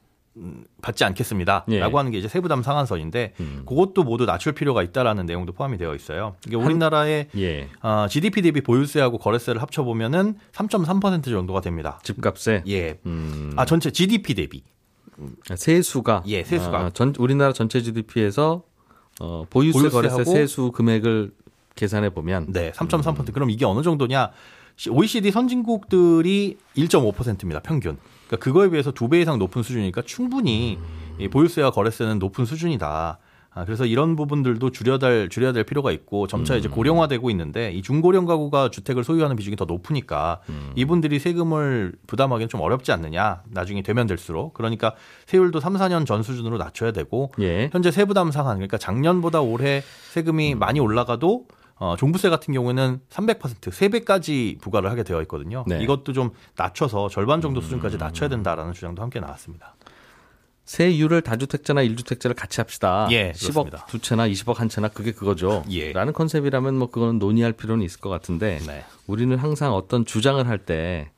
받지 0.81 1.03
않겠습니다. 1.03 1.65
예. 1.69 1.79
라고 1.79 1.99
하는 1.99 2.11
게 2.11 2.17
이제 2.17 2.27
세부담 2.27 2.63
상한선인데, 2.63 3.33
음. 3.39 3.63
그것도 3.67 4.03
모두 4.03 4.25
낮출 4.25 4.53
필요가 4.53 4.81
있다라는 4.81 5.25
내용도 5.25 5.51
포함이 5.51 5.77
되어 5.77 5.93
있어요. 5.93 6.35
이게 6.47 6.55
우리나라의 6.55 7.27
예. 7.37 7.67
아, 7.81 8.07
GDP 8.09 8.41
대비 8.41 8.61
보유세하고 8.61 9.17
거래세를 9.17 9.61
합쳐 9.61 9.83
보면은 9.83 10.35
3.3% 10.53 11.25
정도가 11.25 11.61
됩니다. 11.61 11.99
집값에. 12.03 12.63
예. 12.67 12.99
음. 13.05 13.53
아, 13.57 13.65
전체 13.65 13.91
GDP 13.91 14.35
대비. 14.35 14.63
세수가. 15.55 16.23
예, 16.27 16.43
세수가. 16.43 16.77
아, 16.79 16.89
전, 16.91 17.13
우리나라 17.19 17.53
전체 17.53 17.81
GDP에서 17.81 18.63
어, 19.19 19.45
보유세, 19.49 19.79
보유세하고 19.79 20.09
거래세, 20.15 20.31
세수 20.31 20.71
금액을 20.71 21.31
계산해 21.75 22.11
보면 22.11 22.47
네, 22.51 22.71
3.3%. 22.71 23.33
그럼 23.33 23.49
이게 23.49 23.65
어느 23.65 23.81
정도냐? 23.81 24.31
OECD 24.89 25.31
선진국들이 25.31 26.57
1.5%입니다, 26.75 27.59
평균. 27.59 27.97
그러니까 28.31 28.37
그거에 28.37 28.69
비해서 28.69 28.91
두 28.91 29.09
배 29.09 29.19
이상 29.19 29.37
높은 29.39 29.61
수준이니까 29.61 30.03
충분히 30.03 30.79
이 31.19 31.27
보유세와 31.27 31.71
거래세는 31.71 32.17
높은 32.19 32.45
수준이다. 32.45 33.17
아, 33.53 33.65
그래서 33.65 33.85
이런 33.85 34.15
부분들도 34.15 34.69
줄여야 34.69 34.97
될, 34.97 35.27
줄여야 35.27 35.51
될 35.51 35.65
필요가 35.65 35.91
있고 35.91 36.25
점차 36.27 36.55
이제 36.55 36.69
고령화되고 36.69 37.29
있는데 37.31 37.73
이 37.73 37.81
중고령 37.81 38.25
가구가 38.25 38.69
주택을 38.71 39.03
소유하는 39.03 39.35
비중이 39.35 39.57
더 39.57 39.65
높으니까 39.65 40.39
이분들이 40.75 41.19
세금을 41.19 41.91
부담하기는 42.07 42.47
좀 42.47 42.61
어렵지 42.61 42.93
않느냐. 42.93 43.41
나중에 43.49 43.81
되면 43.81 44.07
될수록. 44.07 44.53
그러니까 44.53 44.93
세율도 45.25 45.59
3, 45.59 45.73
4년 45.73 46.05
전 46.05 46.23
수준으로 46.23 46.57
낮춰야 46.57 46.93
되고 46.93 47.33
예. 47.41 47.69
현재 47.73 47.91
세부담 47.91 48.31
상한 48.31 48.55
그러니까 48.55 48.77
작년보다 48.77 49.41
올해 49.41 49.83
세금이 50.13 50.55
많이 50.55 50.79
올라가도 50.79 51.47
어, 51.81 51.95
종부세 51.97 52.29
같은 52.29 52.53
경우에는 52.53 52.99
300% 53.09 53.39
3배까지 53.39 54.61
부과를 54.61 54.91
하게 54.91 55.01
되어 55.01 55.19
있거든요. 55.23 55.63
네. 55.65 55.81
이것도 55.81 56.13
좀 56.13 56.29
낮춰서 56.55 57.09
절반 57.09 57.41
정도 57.41 57.59
수준까지 57.59 57.97
낮춰야 57.97 58.29
된다라는 58.29 58.73
주장도 58.73 59.01
함께 59.01 59.19
나왔습니다. 59.19 59.73
세율을 60.63 61.23
다주택자나 61.23 61.83
1주택자를 61.83 62.35
같이 62.35 62.61
합시다. 62.61 63.07
예, 63.09 63.31
10억 63.31 63.53
그렇습니다. 63.53 63.85
두 63.87 63.97
채나 63.97 64.27
20억 64.29 64.57
한 64.57 64.69
채나 64.69 64.89
그게 64.89 65.11
그거죠. 65.11 65.63
예. 65.71 65.91
라는 65.91 66.13
컨셉이라면 66.13 66.77
뭐 66.77 66.91
그거는 66.91 67.17
논의할 67.17 67.51
필요는 67.51 67.83
있을 67.83 67.99
것 67.99 68.09
같은데 68.11 68.59
네. 68.67 68.85
우리는 69.07 69.35
항상 69.35 69.73
어떤 69.73 70.05
주장을 70.05 70.47
할 70.47 70.59
때 70.59 71.09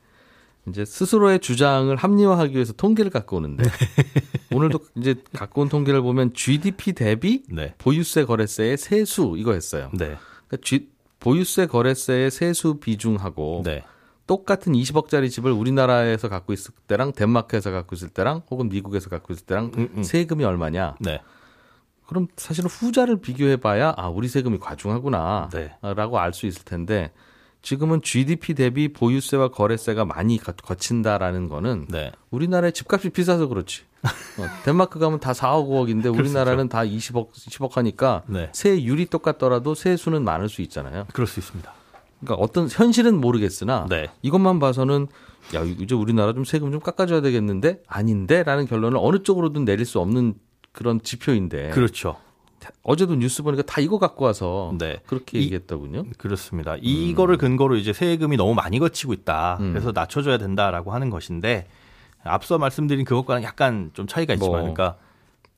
이제 0.70 0.86
스스로의 0.86 1.39
주장을 1.39 1.93
합리화하기 1.93 2.55
위해서 2.55 2.72
통계를 2.72 3.12
갖고 3.12 3.36
오는데 3.36 3.65
오늘도 4.53 4.79
이제 4.96 5.15
갖고 5.34 5.63
온 5.63 5.67
통계를 5.67 6.01
보면 6.01 6.34
GDP 6.34 6.93
대비 6.93 7.43
네. 7.50 7.74
보유세 7.79 8.24
거래세의 8.24 8.77
세수 8.77 9.36
이거 9.38 9.51
했어요. 9.51 9.91
네. 9.93 10.15
그러니까 10.62 10.91
보유세 11.19 11.67
거래세의 11.67 12.31
세수 12.31 12.75
비중하고 12.79 13.62
네. 13.65 13.83
똑같은 14.27 14.74
20억짜리 14.74 15.29
집을 15.29 15.51
우리나라에서 15.51 16.29
갖고 16.29 16.53
있을 16.53 16.74
때랑 16.88 17.13
덴마크에서 17.13 17.72
갖고 17.72 17.95
있을 17.95 18.10
때랑 18.10 18.43
혹은 18.50 18.69
미국에서 18.69 19.10
갖고 19.10 19.33
있을 19.33 19.45
때랑 19.45 19.72
음, 19.77 19.89
음. 19.98 20.03
세금이 20.03 20.43
얼마냐? 20.43 20.95
네. 21.00 21.22
그럼 22.07 22.27
사실은 22.36 22.69
후자를 22.69 23.22
비교해 23.22 23.57
봐야 23.57 23.93
아, 23.98 24.07
우리 24.10 24.27
세금이 24.27 24.60
과중하구나. 24.60 25.50
네. 25.53 25.75
라고 25.81 26.19
알 26.19 26.33
수 26.33 26.45
있을 26.45 26.63
텐데 26.63 27.12
지금은 27.63 28.01
GDP 28.01 28.53
대비 28.53 28.91
보유세와 28.93 29.48
거래세가 29.48 30.03
많이 30.05 30.38
거- 30.38 30.51
거친다라는 30.51 31.48
거는 31.48 31.88
네. 31.89 32.12
우리나라의 32.29 32.74
집값이 32.74 33.10
비싸서 33.10 33.48
그렇지. 33.48 33.84
어, 34.03 34.43
덴마크 34.65 35.00
가면 35.00 35.22
다 35.22 35.32
4억 35.32 35.67
5억인데 35.70 36.13
우리나라는 36.17 36.67
다 36.67 36.79
20억 36.82 37.32
10억 37.32 37.74
하니까 37.75 38.24
네. 38.27 38.50
세율이 38.53 39.05
똑같더라도 39.08 39.75
세수는 39.75 40.24
많을 40.25 40.50
수 40.50 40.62
있잖아요. 40.62 41.08
그럴 41.13 41.25
수 41.25 41.39
있습니다. 41.39 41.72
그러니까 42.20 42.43
어떤 42.43 42.67
현실은 42.70 43.20
모르겠으나 43.20 43.88
네. 43.89 44.10
이것만 44.22 44.60
봐서는 44.60 45.08
야 45.55 45.63
이제 45.63 45.96
우리나라 45.96 46.34
좀 46.34 46.43
세금 46.43 46.72
좀 46.72 46.82
깎아줘야 46.82 47.22
되겠는데 47.22 47.82
아닌데라는 47.88 48.65
결론을 48.67 48.98
어느 49.01 49.24
쪽으로든 49.24 49.63
내릴 49.63 49.86
수 49.86 50.00
없는 50.00 50.36
그런 50.74 51.01
지표인데 51.01 51.70
그렇죠. 51.70 52.17
어제도 52.84 53.15
뉴스 53.15 53.43
보니까 53.43 53.63
다 53.63 53.82
이거 53.82 53.98
갖고 54.00 54.25
와서 54.25 54.74
네. 54.77 55.00
그렇게 55.05 55.39
이- 55.39 55.43
얘기했더군요. 55.43 56.03
그렇습니다. 56.17 56.75
이거를 56.82 57.38
근거로 57.38 57.75
이제 57.75 57.93
세금이 57.93 58.38
너무 58.38 58.53
많이 58.53 58.79
거치고 58.79 59.13
있다. 59.13 59.58
음. 59.62 59.72
그래서 59.74 59.91
낮춰줘야 59.93 60.38
된다라고 60.38 60.93
하는 60.93 61.10
것인데 61.10 61.67
앞서 62.24 62.58
말씀드린 62.58 63.05
그것과는 63.05 63.43
약간 63.43 63.91
좀 63.93 64.08
차이가 64.08 64.34
있지만, 64.34 64.51
뭐. 64.51 64.60
그러니까 64.74 64.98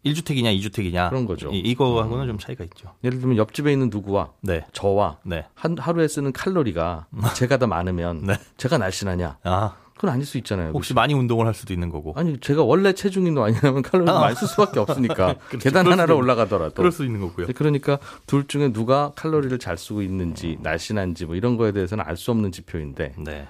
1주택이냐 0.06 0.56
2주택이냐 0.60 1.10
그런 1.10 1.26
거죠. 1.26 1.50
음. 1.50 1.54
이, 1.56 1.60
이거하고는 1.60 2.28
좀 2.28 2.38
차이가 2.38 2.64
있죠. 2.66 2.94
예를 3.04 3.20
들면 3.20 3.38
옆집에 3.38 3.72
있는 3.72 3.90
누구와 3.90 4.32
네, 4.42 4.66
저와 4.72 5.18
네, 5.24 5.46
한 5.56 5.76
하루에 5.80 6.08
쓰는 6.08 6.32
칼로리가 6.32 7.08
제가 7.36 7.58
더 7.58 7.66
많으면 7.68 8.22
네. 8.24 8.36
제가 8.58 8.78
날씬하냐? 8.78 9.38
아 9.44 9.76
그건 9.96 10.10
아닐 10.12 10.26
수 10.26 10.38
있잖아요. 10.38 10.72
혹시 10.74 10.94
많이 10.94 11.14
운동을 11.14 11.48
할 11.48 11.54
수도 11.54 11.74
있는 11.74 11.90
거고. 11.90 12.14
아니 12.18 12.38
제가 12.40 12.64
원래 12.64 12.92
체중이 12.94 13.30
아니라면 13.40 13.82
칼로리 13.82 14.10
아. 14.12 14.20
많이 14.20 14.36
쓸 14.36 14.48
수밖에 14.48 14.80
없으니까 14.82 15.36
그렇죠. 15.48 15.58
계단 15.60 15.88
있- 15.88 16.12
올라가더라도 16.12 16.74
그럴 16.76 16.92
수 16.92 17.06
있는 17.06 17.22
거고요. 17.22 17.48
네, 17.48 17.54
그러니까 17.54 17.98
둘 18.28 18.46
중에 18.48 18.74
누가 18.74 19.14
칼로리를 19.16 19.58
잘 19.58 19.78
쓰고 19.78 20.02
있는지 20.02 20.58
날씬한지 20.62 21.26
뭐 21.26 21.36
이런 21.36 21.56
거에 21.56 21.72
대해서는 21.72 22.04
알 22.06 22.18
수 22.18 22.32
없는 22.32 22.52
지표인데 22.52 23.14
네, 23.18 23.48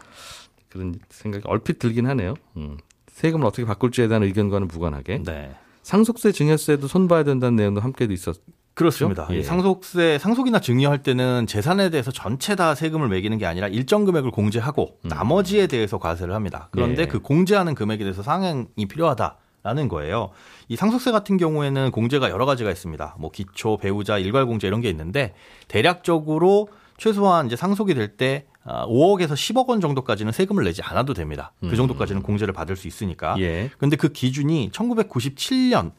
그런 0.69 0.95
생각이 1.09 1.43
얼핏 1.47 1.79
들긴 1.79 2.05
하네요. 2.07 2.35
음. 2.57 2.77
세금을 3.07 3.45
어떻게 3.47 3.65
바꿀지에 3.65 4.07
대한 4.07 4.21
의견과는 4.23 4.67
무관하게 4.67 5.23
네. 5.23 5.55
상속세 5.83 6.31
증여세도 6.31 6.87
손봐야 6.87 7.23
된다는 7.23 7.55
내용도 7.55 7.79
함께도 7.81 8.11
있었. 8.13 8.35
그렇습니다. 8.75 9.27
예. 9.31 9.39
이 9.39 9.43
상속세 9.43 10.19
상속이나 10.19 10.59
증여할 10.59 11.01
때는 11.01 11.47
재산에 11.47 11.89
대해서 11.89 12.11
전체 12.11 12.55
다 12.55 12.75
세금을 12.75 13.07
매기는 13.07 13.35
게 13.37 13.45
아니라 13.45 13.67
일정 13.67 14.05
금액을 14.05 14.31
공제하고 14.31 14.99
나머지에 15.03 15.67
대해서 15.67 15.97
과세를 15.97 16.35
합니다. 16.35 16.67
그런데 16.71 17.01
음. 17.01 17.03
예. 17.03 17.07
그 17.07 17.19
공제하는 17.19 17.73
금액에 17.73 18.03
대해서 18.03 18.21
상향이 18.21 18.85
필요하다. 18.87 19.37
라는 19.63 19.87
거예요. 19.87 20.29
이 20.67 20.75
상속세 20.75 21.11
같은 21.11 21.37
경우에는 21.37 21.89
공제가 21.89 22.29
여러 22.29 22.45
가지가 22.45 22.69
있습니다. 22.69 23.15
뭐 23.17 23.31
기초, 23.31 23.77
배우자, 23.77 24.19
일괄 24.19 24.45
공제 24.45 24.67
이런 24.67 24.79
게 24.79 24.91
있는데 24.91 25.33
대략적으로 25.67 26.67
최소한 26.99 27.47
이제 27.47 27.55
상속이 27.55 27.95
될 27.95 28.15
때 28.15 28.45
5억에서 28.65 29.33
10억 29.33 29.67
원 29.67 29.81
정도까지는 29.81 30.31
세금을 30.31 30.63
내지 30.65 30.83
않아도 30.83 31.15
됩니다. 31.15 31.51
그 31.61 31.75
정도까지는 31.75 32.21
공제를 32.21 32.53
받을 32.53 32.75
수 32.75 32.87
있으니까. 32.87 33.35
예. 33.39 33.71
근데 33.79 33.95
그 33.95 34.09
기준이 34.09 34.69
1997년 34.71 35.91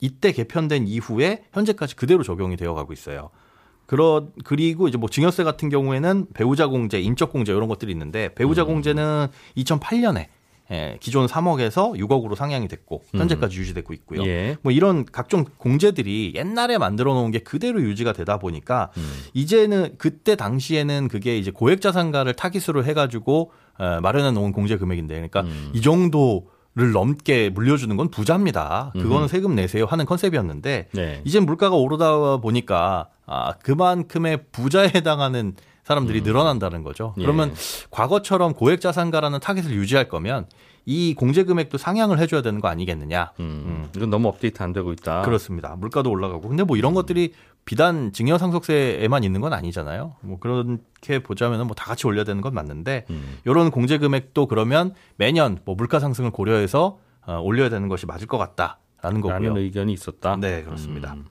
이때 0.00 0.32
개편된 0.32 0.86
이후에 0.86 1.44
현재까지 1.52 1.96
그대로 1.96 2.22
적용이 2.22 2.56
되어 2.56 2.74
가고 2.74 2.92
있어요. 2.92 3.30
그러 3.86 4.28
그리고 4.44 4.86
이제 4.86 4.96
뭐 4.96 5.08
증여세 5.08 5.42
같은 5.42 5.68
경우에는 5.68 6.26
배우자 6.32 6.68
공제, 6.68 7.00
인적 7.00 7.32
공제 7.32 7.52
이런 7.52 7.68
것들이 7.68 7.90
있는데 7.92 8.32
배우자 8.34 8.64
공제는 8.64 9.28
2008년에 9.56 10.28
예, 10.72 10.96
기존 11.00 11.26
3억에서 11.26 11.98
6억으로 11.98 12.36
상향이 12.36 12.68
됐고 12.68 13.02
현재까지 13.12 13.58
유지되고 13.58 13.92
있고요. 13.94 14.24
예. 14.24 14.56
뭐 14.62 14.70
이런 14.70 15.04
각종 15.04 15.44
공제들이 15.56 16.34
옛날에 16.36 16.78
만들어 16.78 17.12
놓은 17.14 17.32
게 17.32 17.40
그대로 17.40 17.82
유지가 17.82 18.12
되다 18.12 18.38
보니까 18.38 18.92
이제는 19.34 19.96
그때 19.98 20.36
당시에는 20.36 21.08
그게 21.08 21.36
이제 21.36 21.50
고액 21.50 21.80
자산가를 21.80 22.34
타깃으로 22.34 22.84
해가지고 22.84 23.50
어, 23.78 24.00
마련해 24.00 24.30
놓은 24.30 24.52
공제 24.52 24.76
금액인데 24.76 25.14
그러니까 25.14 25.44
이 25.72 25.80
정도 25.80 26.48
를 26.76 26.92
넘게 26.92 27.50
물려주는 27.50 27.96
건 27.96 28.10
부자입니다. 28.10 28.92
그거는 28.94 29.26
세금 29.26 29.56
내세요 29.56 29.86
하는 29.86 30.06
컨셉이었는데 30.06 30.88
네. 30.92 31.20
이제 31.24 31.40
물가가 31.40 31.74
오르다 31.74 32.36
보니까 32.36 33.08
아 33.26 33.54
그만큼의 33.54 34.44
부자에 34.52 34.92
해당하는 34.94 35.54
사람들이 35.82 36.20
늘어난다는 36.20 36.84
거죠. 36.84 37.14
예. 37.18 37.22
그러면 37.22 37.52
과거처럼 37.90 38.54
고액 38.54 38.80
자산가라는 38.80 39.40
타깃을 39.40 39.72
유지할 39.72 40.08
거면 40.08 40.46
이 40.86 41.14
공제 41.14 41.42
금액도 41.42 41.76
상향을 41.76 42.20
해줘야 42.20 42.40
되는 42.40 42.60
거 42.60 42.68
아니겠느냐. 42.68 43.32
음, 43.40 43.88
이건 43.96 44.10
너무 44.10 44.28
업데이트 44.28 44.62
안 44.62 44.72
되고 44.72 44.92
있다. 44.92 45.22
그렇습니다. 45.22 45.74
물가도 45.76 46.08
올라가고. 46.08 46.48
근데 46.48 46.62
뭐 46.62 46.76
이런 46.76 46.94
것들이 46.94 47.32
비단 47.64 48.12
증여 48.12 48.36
상속세에만 48.38 49.22
있는 49.22 49.40
건 49.40 49.52
아니잖아요. 49.52 50.16
뭐 50.22 50.38
그렇게 50.40 51.22
보자면은 51.22 51.66
뭐 51.66 51.74
다 51.76 51.84
같이 51.84 52.06
올려야 52.06 52.24
되는 52.24 52.40
건 52.42 52.52
맞는데 52.54 53.06
음. 53.10 53.38
이런 53.44 53.70
공제 53.70 53.98
금액도 53.98 54.46
그러면 54.46 54.94
매년 55.16 55.58
뭐 55.64 55.74
물가 55.76 56.00
상승을 56.00 56.30
고려해서 56.30 56.98
어, 57.26 57.38
올려야 57.40 57.68
되는 57.68 57.88
것이 57.88 58.06
맞을 58.06 58.26
것 58.26 58.38
같다라는 58.38 59.20
거고요. 59.20 59.48
라는 59.48 59.56
의견이 59.58 59.92
있었다. 59.92 60.36
네, 60.36 60.62
그렇습니다. 60.64 61.14
음. 61.14 61.26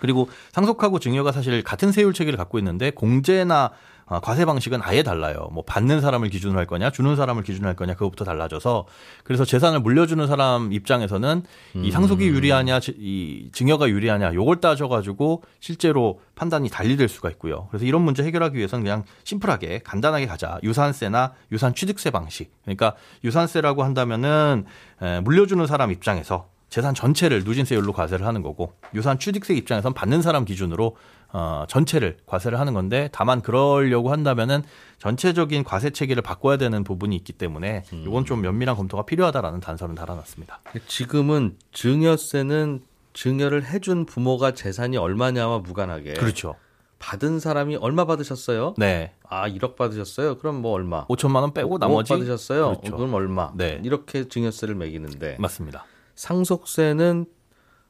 그리고 0.00 0.28
상속하고 0.52 0.98
증여가 1.00 1.32
사실 1.32 1.62
같은 1.62 1.92
세율 1.92 2.12
체계를 2.12 2.36
갖고 2.36 2.58
있는데 2.58 2.90
공제나 2.90 3.70
어, 4.08 4.20
과세 4.20 4.44
방식은 4.44 4.80
아예 4.82 5.02
달라요. 5.02 5.48
뭐 5.52 5.62
받는 5.66 6.00
사람을 6.00 6.30
기준으로 6.30 6.58
할 6.58 6.66
거냐, 6.66 6.90
주는 6.90 7.14
사람을 7.14 7.42
기준으로 7.42 7.68
할 7.68 7.76
거냐, 7.76 7.94
그것부터 7.94 8.24
달라져서 8.24 8.86
그래서 9.24 9.44
재산을 9.44 9.80
물려주는 9.80 10.26
사람 10.26 10.72
입장에서는 10.72 11.42
이 11.76 11.90
상속이 11.90 12.26
유리하냐, 12.28 12.80
지- 12.80 12.94
이 12.98 13.50
증여가 13.52 13.88
유리하냐, 13.88 14.32
요걸 14.34 14.60
따져가지고 14.60 15.42
실제로 15.60 16.20
판단이 16.36 16.70
달리될 16.70 17.08
수가 17.08 17.28
있고요. 17.30 17.66
그래서 17.70 17.84
이런 17.84 18.02
문제 18.02 18.22
해결하기 18.22 18.56
위해서는 18.56 18.82
그냥 18.84 19.04
심플하게 19.24 19.80
간단하게 19.84 20.26
가자. 20.26 20.58
유산세나 20.62 21.34
유산 21.52 21.74
취득세 21.74 22.10
방식. 22.10 22.50
그러니까 22.62 22.94
유산세라고 23.24 23.82
한다면은 23.84 24.64
에, 25.02 25.20
물려주는 25.20 25.66
사람 25.66 25.90
입장에서 25.90 26.48
재산 26.68 26.94
전체를 26.94 27.44
누진세율로 27.44 27.92
과세를 27.92 28.26
하는 28.26 28.42
거고 28.42 28.72
유산 28.94 29.18
취득세 29.18 29.54
입장에선 29.54 29.94
받는 29.94 30.22
사람 30.22 30.44
기준으로 30.44 30.96
어, 31.32 31.64
전체를 31.68 32.18
과세를 32.26 32.58
하는 32.58 32.74
건데 32.74 33.08
다만 33.12 33.40
그러려고 33.40 34.10
한다면은 34.10 34.62
전체적인 34.98 35.64
과세 35.64 35.90
체계를 35.90 36.22
바꿔야 36.22 36.56
되는 36.56 36.84
부분이 36.84 37.14
있기 37.16 37.32
때문에 37.32 37.84
이건 37.92 38.24
좀 38.24 38.40
면밀한 38.42 38.76
검토가 38.76 39.04
필요하다라는 39.04 39.60
단서는 39.60 39.94
달아놨습니다. 39.94 40.60
지금은 40.86 41.56
증여세는 41.72 42.82
증여를 43.12 43.66
해준 43.66 44.06
부모가 44.06 44.52
재산이 44.52 44.96
얼마냐와 44.96 45.58
무관하게 45.58 46.14
그렇죠. 46.14 46.54
받은 46.98 47.40
사람이 47.40 47.76
얼마 47.76 48.04
받으셨어요? 48.04 48.74
네. 48.76 49.12
아 49.28 49.48
1억 49.48 49.76
받으셨어요? 49.76 50.38
그럼 50.38 50.60
뭐 50.60 50.72
얼마? 50.72 51.06
5천만 51.06 51.42
원 51.42 51.52
빼고 51.54 51.76
5억 51.76 51.80
나머지 51.80 52.12
받으셨어요? 52.12 52.78
그렇죠. 52.80 52.96
그럼 52.96 53.14
얼마? 53.14 53.52
네. 53.54 53.80
이렇게 53.84 54.28
증여세를 54.28 54.74
매기는데 54.74 55.36
맞습니다. 55.38 55.84
상속세는 56.18 57.26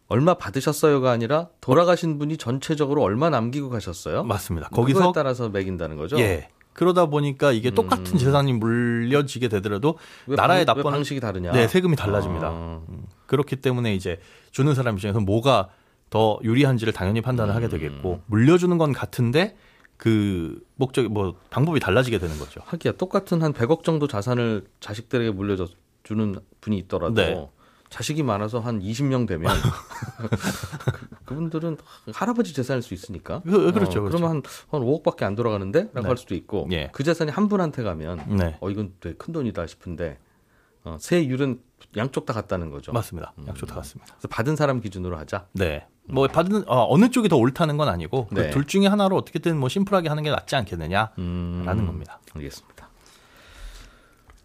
얼마 0.08 0.35
받으셨어요가 0.35 1.11
아니라 1.11 1.49
돌아가신 1.62 2.18
분이 2.18 2.37
전체적으로 2.37 3.02
얼마 3.02 3.30
남기고 3.30 3.70
가셨어요? 3.70 4.23
맞습니다. 4.23 4.68
거기서 4.68 5.12
따라서 5.12 5.49
매긴다는 5.49 5.97
거죠? 5.97 6.18
예. 6.20 6.49
그러다 6.75 7.06
보니까 7.06 7.52
이게 7.52 7.70
똑같은 7.70 8.18
재산이 8.18 8.52
물려지게 8.52 9.49
되더라도 9.49 9.99
왜 10.26 10.36
나라의 10.36 10.67
방, 10.67 10.76
납부는 10.76 10.97
방식이 10.99 11.21
다르냐? 11.21 11.52
네, 11.52 11.69
세금이 11.69 11.97
달라집니다. 11.97 12.47
아, 12.47 12.82
음, 12.88 13.06
그렇기 13.26 13.56
때문에 13.56 13.95
이제 13.95 14.21
주는 14.52 14.75
사람 14.75 14.97
입장에서 14.97 15.21
뭐가 15.21 15.71
더 16.10 16.38
유리한지를 16.43 16.93
당연히 16.93 17.23
판단을 17.23 17.54
하게 17.54 17.69
되겠고 17.69 18.21
물려주는 18.26 18.76
건 18.76 18.93
같은데 18.93 19.56
그 19.97 20.60
목적이 20.76 21.08
뭐 21.08 21.34
방법이 21.50 21.80
달라지게 21.80 22.19
되는 22.19 22.38
거죠. 22.38 22.60
하기야 22.67 22.93
똑같은 22.93 23.43
한 23.43 23.54
100억 23.54 23.84
정도 23.84 24.06
자산을 24.06 24.67
자식들에게 24.80 25.30
물려주는 25.30 26.36
분이 26.60 26.78
있더라도 26.78 27.14
네. 27.14 27.49
자식이 27.90 28.22
많아서 28.22 28.60
한 28.60 28.80
20명 28.80 29.26
되면 29.26 29.50
그- 30.18 31.16
그분들은 31.24 31.76
할아버지 32.12 32.52
재산일 32.52 32.82
수 32.82 32.94
있으니까. 32.94 33.40
그- 33.44 33.72
그렇죠, 33.72 34.00
어, 34.00 34.02
그렇죠. 34.02 34.02
그러면 34.04 34.28
한, 34.30 34.42
한 34.70 34.80
5억밖에 34.82 35.22
안 35.22 35.34
돌아가는데? 35.34 35.80
라고 35.92 36.02
네. 36.02 36.08
할 36.08 36.16
수도 36.16 36.34
있고 36.34 36.68
예. 36.72 36.90
그 36.92 37.02
재산이 37.04 37.30
한 37.30 37.48
분한테 37.48 37.82
가면 37.82 38.36
네. 38.36 38.56
어 38.60 38.70
이건 38.70 38.92
되게 39.00 39.14
큰 39.16 39.32
돈이다 39.32 39.66
싶은데 39.66 40.18
어, 40.84 40.96
세율은 41.00 41.60
양쪽 41.96 42.26
다 42.26 42.32
같다는 42.32 42.70
거죠. 42.70 42.92
맞습니다. 42.92 43.32
양쪽 43.46 43.66
다 43.66 43.76
같습니다. 43.76 44.14
그래서 44.14 44.28
받은 44.28 44.56
사람 44.56 44.80
기준으로 44.80 45.16
하자. 45.18 45.46
네. 45.52 45.86
뭐 46.10 46.26
받는 46.26 46.64
어, 46.68 46.86
어느 46.88 47.10
쪽이 47.10 47.28
더 47.28 47.36
옳다는 47.36 47.76
건 47.76 47.88
아니고 47.88 48.28
네. 48.32 48.46
그둘 48.46 48.64
중에 48.64 48.86
하나로 48.86 49.16
어떻게든 49.16 49.58
뭐 49.58 49.68
심플하게 49.68 50.08
하는 50.08 50.22
게 50.22 50.30
낫지 50.30 50.56
않겠느냐라는 50.56 51.10
음, 51.18 51.64
겁니다. 51.86 52.20
알겠습니다. 52.34 52.87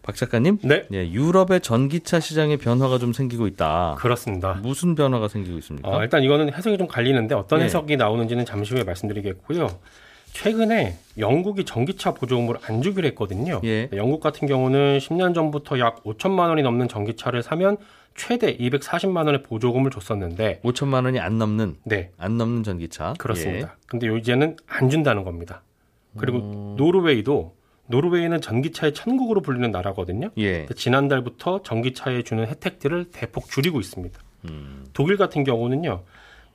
박 0.04 0.14
작가님, 0.16 0.58
네, 0.62 0.84
예, 0.92 1.10
유럽의 1.10 1.60
전기차 1.62 2.20
시장에 2.20 2.58
변화가 2.58 2.98
좀 2.98 3.14
생기고 3.14 3.46
있다. 3.46 3.96
그렇습니다. 3.98 4.52
무슨 4.62 4.94
변화가 4.94 5.28
생기고 5.28 5.56
있습니까? 5.58 5.88
어, 5.88 6.02
일단 6.02 6.22
이거는 6.22 6.52
해석이 6.52 6.76
좀 6.76 6.86
갈리는데 6.86 7.34
어떤 7.34 7.60
네. 7.60 7.64
해석이 7.64 7.96
나오는지는 7.96 8.44
잠시 8.44 8.74
후에 8.74 8.84
말씀드리겠고요. 8.84 9.66
최근에 10.34 10.98
영국이 11.16 11.64
전기차 11.64 12.12
보조금을 12.12 12.56
안 12.68 12.82
주기로 12.82 13.06
했거든요. 13.08 13.62
예. 13.64 13.88
영국 13.94 14.20
같은 14.20 14.46
경우는 14.46 14.98
10년 14.98 15.34
전부터 15.34 15.78
약 15.78 16.04
5천만 16.04 16.48
원이 16.50 16.62
넘는 16.62 16.88
전기차를 16.88 17.42
사면 17.42 17.78
최대 18.14 18.54
240만 18.58 19.24
원의 19.24 19.42
보조금을 19.44 19.90
줬었는데 19.90 20.60
5천만 20.64 21.04
원이 21.06 21.18
안 21.18 21.38
넘는 21.38 21.76
네, 21.84 22.10
안 22.18 22.36
넘는 22.36 22.62
전기차. 22.62 23.14
그렇습니다. 23.16 23.76
근데 23.86 24.06
요- 24.08 24.18
이제는 24.18 24.56
안 24.66 24.90
준다는 24.90 25.24
겁니다. 25.24 25.62
그리고 26.18 26.38
음. 26.38 26.74
노르웨이도 26.76 27.54
노르웨이는 27.86 28.40
전기차의 28.40 28.94
천국으로 28.94 29.42
불리는 29.42 29.70
나라거든요. 29.70 30.30
예. 30.38 30.66
지난달부터 30.74 31.62
전기차에 31.62 32.22
주는 32.22 32.46
혜택들을 32.46 33.06
대폭 33.12 33.48
줄이고 33.50 33.80
있습니다. 33.80 34.18
음. 34.48 34.86
독일 34.92 35.16
같은 35.16 35.44
경우는요. 35.44 36.02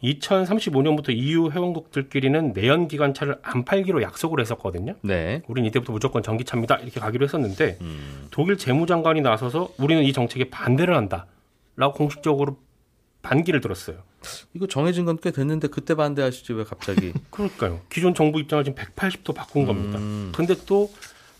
2035년부터 0.04 1.10
EU 1.10 1.50
회원국들끼리는 1.52 2.54
내연 2.54 2.88
기관차를 2.88 3.38
안 3.42 3.66
팔기로 3.66 4.02
약속을 4.02 4.40
했었거든요. 4.40 4.96
네. 5.02 5.42
우린 5.48 5.66
이때부터 5.66 5.92
무조건 5.92 6.24
전기차입니다. 6.24 6.78
이렇게 6.78 7.00
가기로 7.00 7.26
했었는데 7.26 7.78
음. 7.82 8.28
독일 8.32 8.58
재무장관이 8.58 9.22
나서서 9.22 9.74
우리는 9.78 10.04
이 10.04 10.14
정책에 10.14 10.50
반대를 10.50 10.96
한다라고 10.96 11.94
공식적으로 11.96 12.58
반기를 13.22 13.60
들었어요. 13.60 13.98
이거 14.54 14.68
정해진 14.68 15.06
건 15.06 15.18
꽤 15.22 15.32
됐는데 15.32 15.68
그때 15.68 15.96
반대하시지 15.96 16.54
왜 16.54 16.64
갑자기? 16.64 17.12
그러니까요. 17.30 17.82
기존 17.90 18.14
정부 18.14 18.40
입장을 18.40 18.64
지금 18.64 18.82
180도 18.82 19.36
바꾼 19.36 19.66
겁니다. 19.66 20.00
음. 20.00 20.32
근데 20.34 20.56
또 20.66 20.90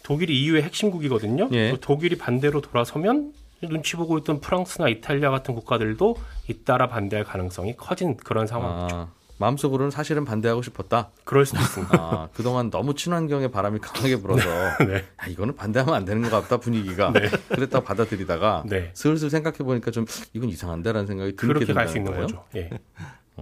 독일이 0.10 0.42
EU의 0.42 0.64
핵심국이거든요. 0.64 1.50
예. 1.52 1.70
또 1.70 1.78
독일이 1.78 2.18
반대로 2.18 2.62
돌아서면 2.62 3.32
눈치 3.62 3.96
보고 3.96 4.18
있던 4.18 4.42
프랑스나 4.42 4.90
이탈리아 4.90 5.30
같은 5.30 5.54
국가들도 5.54 6.16
잇따라 6.48 6.88
반대할 6.88 7.24
가능성이 7.24 7.76
커진 7.78 8.18
그런 8.18 8.48
상황이죠. 8.48 8.96
아, 8.96 9.08
마음속으로는 9.38 9.92
사실은 9.92 10.26
반대하고 10.26 10.64
싶었다. 10.64 11.12
그럴 11.26 11.46
수도 11.46 11.62
있습니다. 11.62 11.96
아, 11.96 12.28
그동안 12.34 12.72
너무 12.72 12.96
친환경의 12.96 13.52
바람이 13.52 13.78
강하게 13.78 14.16
불어서 14.16 14.50
네. 14.88 15.06
아, 15.18 15.28
이거는 15.28 15.56
반대하면 15.56 15.94
안 15.94 16.06
되는 16.06 16.24
것 16.24 16.32
같다 16.42 16.58
분위기가. 16.58 17.14
그랬다고 17.50 17.86
받아들이다가 17.86 18.64
네. 18.66 18.90
슬슬 18.96 19.30
생각해 19.30 19.60
보니까 19.60 19.92
좀 19.92 20.06
이건 20.34 20.50
이상한데라는 20.50 21.06
생각이 21.06 21.36
들게 21.36 21.66
된다는 21.66 21.96
있는 21.96 22.06
거예요. 22.06 22.22
거죠. 22.26 22.46
예. 22.56 22.72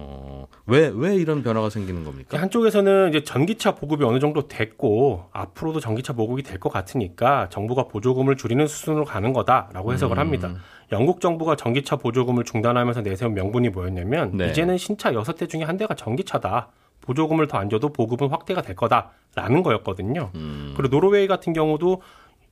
어, 0.00 0.46
왜, 0.66 0.92
왜 0.94 1.16
이런 1.16 1.42
변화가 1.42 1.70
생기는 1.70 2.04
겁니까? 2.04 2.40
한쪽에서는 2.40 3.08
이제 3.10 3.24
전기차 3.24 3.74
보급이 3.74 4.04
어느 4.04 4.20
정도 4.20 4.46
됐고 4.46 5.24
앞으로도 5.32 5.80
전기차 5.80 6.12
보급이 6.12 6.42
될 6.42 6.58
것 6.58 6.70
같으니까 6.72 7.48
정부가 7.50 7.84
보조금을 7.84 8.36
줄이는 8.36 8.66
수순으로 8.66 9.04
가는 9.04 9.32
거다라고 9.32 9.92
해석을 9.92 10.16
음. 10.16 10.20
합니다. 10.20 10.54
영국 10.92 11.20
정부가 11.20 11.54
전기차 11.56 11.96
보조금을 11.96 12.44
중단하면서 12.44 13.02
내세운 13.02 13.34
명분이 13.34 13.68
뭐였냐면 13.70 14.36
네. 14.36 14.50
이제는 14.50 14.76
신차 14.78 15.12
여섯 15.14 15.34
대 15.34 15.46
중에 15.46 15.62
한 15.64 15.76
대가 15.76 15.94
전기차다. 15.94 16.68
보조금을 17.00 17.46
더 17.46 17.58
안 17.58 17.70
줘도 17.70 17.90
보급은 17.92 18.28
확대가 18.28 18.60
될 18.62 18.76
거다라는 18.76 19.62
거였거든요. 19.62 20.30
음. 20.34 20.74
그리고 20.76 20.94
노르웨이 20.94 21.26
같은 21.26 21.52
경우도 21.52 22.02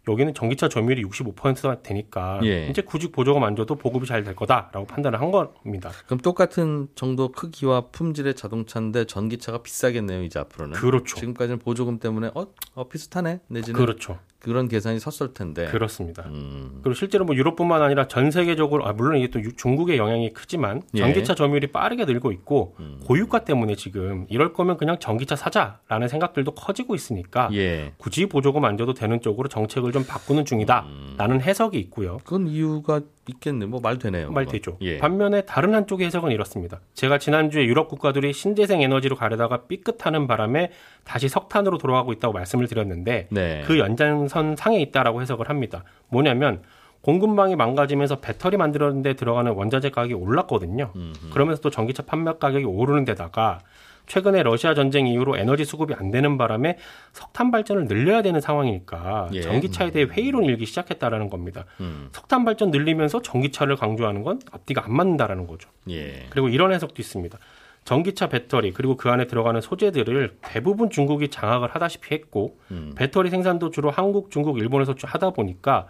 여기는 0.08 0.34
전기차 0.34 0.68
점유율이 0.68 1.04
65%가 1.04 1.82
되니까 1.82 2.40
예. 2.44 2.68
이제 2.68 2.82
굳이 2.82 3.10
보조금 3.10 3.42
안 3.44 3.56
줘도 3.56 3.76
보급이 3.76 4.06
잘 4.06 4.26
될 4.26 4.34
거다라고 4.34 4.86
판단을 4.86 5.20
한 5.20 5.30
겁니다. 5.30 5.90
그럼 6.06 6.18
똑같은 6.18 6.88
정도 6.94 7.30
크기와 7.32 7.86
품질의 7.92 8.34
자동차인데 8.34 9.04
전기차가 9.04 9.62
비싸겠네요, 9.62 10.22
이제 10.24 10.38
앞으로는. 10.38 10.74
그렇죠. 10.74 11.16
지금까지는 11.16 11.58
보조금 11.60 11.98
때문에 11.98 12.30
어, 12.34 12.48
어 12.74 12.88
비슷하네 12.88 13.40
내지는 13.48 13.78
그렇죠. 13.78 14.18
그런 14.46 14.68
계산이 14.68 14.98
섰을 15.00 15.34
텐데. 15.34 15.66
그렇습니다. 15.66 16.22
음, 16.26 16.78
그리고 16.82 16.94
실제로 16.94 17.24
뭐 17.24 17.34
유럽뿐만 17.34 17.82
아니라 17.82 18.06
전 18.08 18.30
세계적으로 18.30 18.86
아 18.86 18.92
물론 18.92 19.18
이게 19.18 19.28
또 19.30 19.40
유- 19.42 19.54
중국의 19.54 19.98
영향이 19.98 20.32
크지만 20.32 20.82
예. 20.94 21.00
전기차 21.00 21.34
점유율이 21.34 21.68
빠르게 21.68 22.04
늘고 22.04 22.30
있고 22.32 22.76
음. 22.80 23.00
고유가 23.04 23.44
때문에 23.44 23.74
지금 23.74 24.26
이럴 24.28 24.52
거면 24.52 24.76
그냥 24.76 24.98
전기차 25.00 25.36
사자라는 25.36 26.08
생각들도 26.08 26.52
커지고 26.52 26.94
있으니까 26.94 27.48
예. 27.52 27.92
굳이 27.98 28.26
보조금 28.26 28.64
안 28.64 28.76
줘도 28.76 28.94
되는 28.94 29.20
쪽으로 29.20 29.48
정책을 29.48 29.92
좀 29.92 30.04
바꾸는 30.04 30.44
중이다라는 30.44 31.40
해석이 31.40 31.78
있고요. 31.80 32.18
그건 32.24 32.46
이유가 32.46 33.00
있겠네. 33.28 33.66
뭐 33.66 33.80
말 33.80 33.98
되네요. 33.98 34.30
말. 34.30 34.46
되죠. 34.46 34.76
예. 34.80 34.98
반면에 34.98 35.42
다른 35.42 35.74
한쪽의 35.74 36.06
해석은 36.06 36.30
이렇습니다. 36.32 36.80
제가 36.94 37.18
지난주에 37.18 37.64
유럽 37.64 37.88
국가들이 37.88 38.32
신재생 38.32 38.80
에너지로 38.82 39.16
가려다가 39.16 39.62
삐끗하는 39.66 40.26
바람에 40.26 40.70
다시 41.04 41.28
석탄으로 41.28 41.78
돌아가고 41.78 42.12
있다고 42.12 42.32
말씀을 42.32 42.66
드렸는데 42.68 43.28
네. 43.30 43.62
그 43.66 43.78
연장선 43.78 44.56
상에 44.56 44.80
있다라고 44.80 45.22
해석을 45.22 45.48
합니다. 45.48 45.84
뭐냐면 46.08 46.62
공급망이 47.02 47.54
망가지면서 47.54 48.20
배터리 48.20 48.56
만드는 48.56 49.02
데 49.02 49.14
들어가는 49.14 49.52
원자재 49.52 49.90
가격이 49.90 50.14
올랐거든요. 50.14 50.90
음흠. 50.96 51.30
그러면서 51.32 51.60
또 51.60 51.70
전기차 51.70 52.02
판매 52.04 52.32
가격이 52.40 52.64
오르는 52.64 53.04
데다가 53.04 53.60
최근에 54.06 54.42
러시아 54.42 54.74
전쟁 54.74 55.06
이후로 55.06 55.36
에너지 55.36 55.64
수급이 55.64 55.94
안 55.94 56.10
되는 56.10 56.38
바람에 56.38 56.78
석탄 57.12 57.50
발전을 57.50 57.86
늘려야 57.86 58.22
되는 58.22 58.40
상황이니까 58.40 59.28
예. 59.32 59.40
전기차에 59.42 59.90
대해 59.90 60.04
회의론 60.06 60.44
일기 60.44 60.64
시작했다라는 60.66 61.28
겁니다. 61.28 61.64
음. 61.80 62.08
석탄 62.12 62.44
발전 62.44 62.70
늘리면서 62.70 63.22
전기차를 63.22 63.76
강조하는 63.76 64.22
건 64.22 64.40
앞뒤가 64.52 64.84
안 64.84 64.92
맞는다라는 64.94 65.46
거죠. 65.46 65.68
예. 65.90 66.26
그리고 66.30 66.48
이런 66.48 66.72
해석도 66.72 66.94
있습니다. 67.02 67.38
전기차 67.84 68.28
배터리 68.28 68.72
그리고 68.72 68.96
그 68.96 69.10
안에 69.10 69.28
들어가는 69.28 69.60
소재들을 69.60 70.38
대부분 70.42 70.90
중국이 70.90 71.28
장악을 71.28 71.68
하다시피 71.68 72.14
했고 72.14 72.58
음. 72.72 72.92
배터리 72.96 73.30
생산도 73.30 73.70
주로 73.70 73.90
한국, 73.92 74.32
중국, 74.32 74.58
일본에서 74.58 74.96
주- 74.96 75.06
하다 75.08 75.30
보니까 75.30 75.86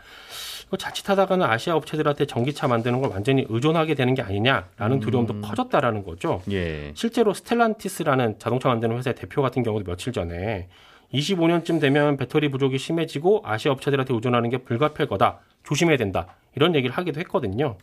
이거 0.68 0.76
자칫하다가는 0.76 1.46
아시아 1.46 1.76
업체들한테 1.76 2.26
전기차 2.26 2.66
만드는 2.66 3.00
걸 3.00 3.11
완전히 3.11 3.46
의존하게 3.48 3.94
되는 3.94 4.14
게 4.14 4.22
아니냐라는 4.22 5.00
두려움도 5.00 5.40
커졌다라는 5.40 6.05
거죠. 6.05 6.42
예. 6.50 6.92
실제로 6.94 7.33
스텔란티스라는 7.35 8.38
자동차 8.38 8.68
만드는 8.68 8.96
회사의 8.96 9.14
대표 9.14 9.42
같은 9.42 9.62
경우도 9.62 9.85
며칠 9.85 10.12
전에 10.12 10.68
25년쯤 11.14 11.81
되면 11.81 12.16
배터리 12.16 12.50
부족이 12.50 12.79
심해지고 12.79 13.42
아시아 13.44 13.72
업체들한테 13.72 14.12
의존하는 14.12 14.50
게 14.50 14.59
불가피할 14.59 15.09
거다. 15.09 15.38
조심해야 15.62 15.96
된다. 15.96 16.26
이런 16.57 16.74
얘기를 16.74 16.96
하기도 16.96 17.20
했거든요. 17.20 17.76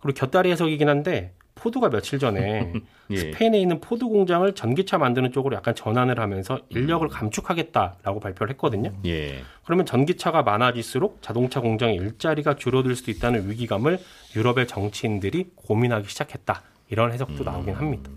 그리고 0.00 0.18
곁다리 0.18 0.50
해석이긴 0.50 0.88
한데 0.88 1.32
포드가 1.62 1.90
며칠 1.90 2.18
전에 2.18 2.72
예. 3.10 3.16
스페인에 3.16 3.60
있는 3.60 3.80
포드 3.80 4.04
공장을 4.04 4.52
전기차 4.54 4.98
만드는 4.98 5.30
쪽으로 5.32 5.54
약간 5.54 5.74
전환을 5.74 6.18
하면서 6.18 6.58
인력을 6.70 7.06
감축하겠다라고 7.08 8.18
발표를 8.18 8.50
했거든요. 8.52 8.92
예. 9.06 9.42
그러면 9.64 9.86
전기차가 9.86 10.42
많아질수록 10.42 11.22
자동차 11.22 11.60
공장의 11.60 11.96
일자리가 11.96 12.56
줄어들 12.56 12.96
수도 12.96 13.12
있다는 13.12 13.48
위기감을 13.48 14.00
유럽의 14.34 14.66
정치인들이 14.66 15.52
고민하기 15.54 16.08
시작했다. 16.08 16.62
이런 16.90 17.12
해석도 17.12 17.44
나오긴 17.44 17.74
합니다. 17.74 18.10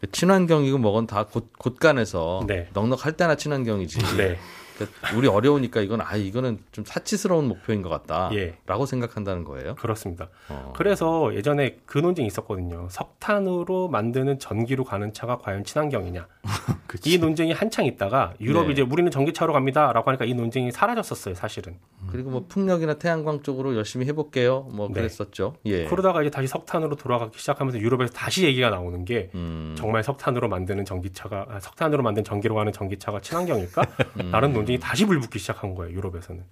그 0.00 0.10
친환경이고 0.10 0.78
뭐건 0.78 1.06
다 1.06 1.24
곳, 1.24 1.52
곳간에서 1.56 2.44
네. 2.46 2.68
넉넉할 2.74 3.16
때나 3.16 3.36
친환경이지. 3.36 4.16
네. 4.16 4.36
그러니까 4.76 5.16
우리 5.16 5.28
어려우니까 5.28 5.80
이건 5.80 6.00
아 6.00 6.16
이거는 6.16 6.58
좀 6.72 6.84
사치스러운 6.84 7.46
목표인 7.46 7.82
것 7.82 7.88
같다라고 7.88 8.34
예. 8.36 8.86
생각한다는 8.86 9.44
거예요. 9.44 9.74
그렇습니다. 9.76 10.28
어. 10.48 10.72
그래서 10.76 11.34
예전에 11.34 11.78
그 11.86 11.98
논쟁이 11.98 12.26
있었거든요. 12.26 12.88
석탄으로 12.90 13.88
만드는 13.88 14.38
전기로 14.38 14.84
가는 14.84 15.12
차가 15.12 15.38
과연 15.38 15.64
친환경이냐. 15.64 16.26
이 17.06 17.18
논쟁이 17.18 17.52
한창 17.52 17.86
있다가 17.86 18.34
유럽이 18.40 18.66
네. 18.68 18.72
이제 18.72 18.82
우리는 18.82 19.10
전기차로 19.10 19.52
갑니다라고 19.52 20.10
하니까 20.10 20.24
이 20.24 20.34
논쟁이 20.34 20.70
사라졌었어요, 20.70 21.34
사실은. 21.34 21.76
그리고 22.10 22.30
뭐 22.30 22.44
풍력이나 22.48 22.94
태양광 22.94 23.42
쪽으로 23.42 23.76
열심히 23.76 24.06
해볼게요. 24.06 24.68
뭐 24.72 24.88
네. 24.88 24.94
그랬었죠. 24.94 25.56
예. 25.66 25.84
그러다가 25.86 26.22
이제 26.22 26.30
다시 26.30 26.46
석탄으로 26.46 26.96
돌아가기 26.96 27.38
시작하면서 27.38 27.80
유럽에서 27.80 28.12
다시 28.12 28.44
얘기가 28.44 28.70
나오는 28.70 29.04
게 29.04 29.30
음. 29.34 29.74
정말 29.76 30.04
석탄으로 30.04 30.48
만드는 30.48 30.84
전기차가 30.84 31.46
아, 31.48 31.60
석탄으로 31.60 32.02
만든 32.02 32.22
전기로 32.22 32.54
가는 32.54 32.72
전기차가 32.72 33.20
친환경일까? 33.20 33.82
음. 34.22 34.30
라는 34.30 34.52
논 34.52 34.63
쟁이 34.66 34.78
다시 34.78 35.04
불붙기 35.06 35.38
시작한 35.38 35.74
거예요, 35.74 35.94
유럽에서는. 35.96 36.42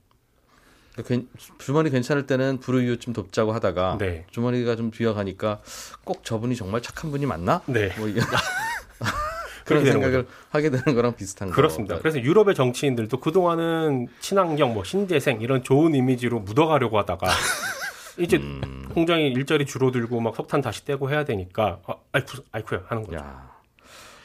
괜- 1.06 1.26
주머니 1.58 1.88
괜찮을 1.90 2.26
때는 2.26 2.60
불우이웃 2.60 3.00
좀 3.00 3.14
돕자고 3.14 3.52
하다가 3.52 3.96
네. 3.98 4.26
주머니가 4.30 4.76
좀 4.76 4.90
비어가니까 4.90 5.60
꼭 6.04 6.22
저분이 6.24 6.54
정말 6.54 6.82
착한 6.82 7.10
분이 7.10 7.24
맞나? 7.24 7.62
네. 7.66 7.90
뭐 7.96 8.08
그런 9.64 9.84
생각을 9.84 10.26
하게 10.50 10.70
되는 10.70 10.94
거랑 10.94 11.14
비슷한 11.14 11.48
거. 11.48 11.54
그렇습니다. 11.54 11.98
그래서 11.98 12.20
유럽의 12.20 12.54
정치인들도 12.54 13.20
그동안은 13.20 14.08
친환경, 14.20 14.74
뭐 14.74 14.84
신재생 14.84 15.40
이런 15.40 15.62
좋은 15.62 15.94
이미지로 15.94 16.40
묻어가려고 16.40 16.98
하다가 16.98 17.28
이제 18.18 18.36
음. 18.36 18.88
공장이 18.92 19.28
일자리 19.28 19.64
줄어들고 19.64 20.20
막 20.20 20.36
석탄 20.36 20.60
다시 20.60 20.84
떼고 20.84 21.10
해야 21.10 21.24
되니까 21.24 21.78
아, 21.86 21.94
아이쿠 22.12 22.42
아이쿠야 22.52 22.82
하는 22.88 23.04
거죠. 23.04 23.16
야. 23.18 23.51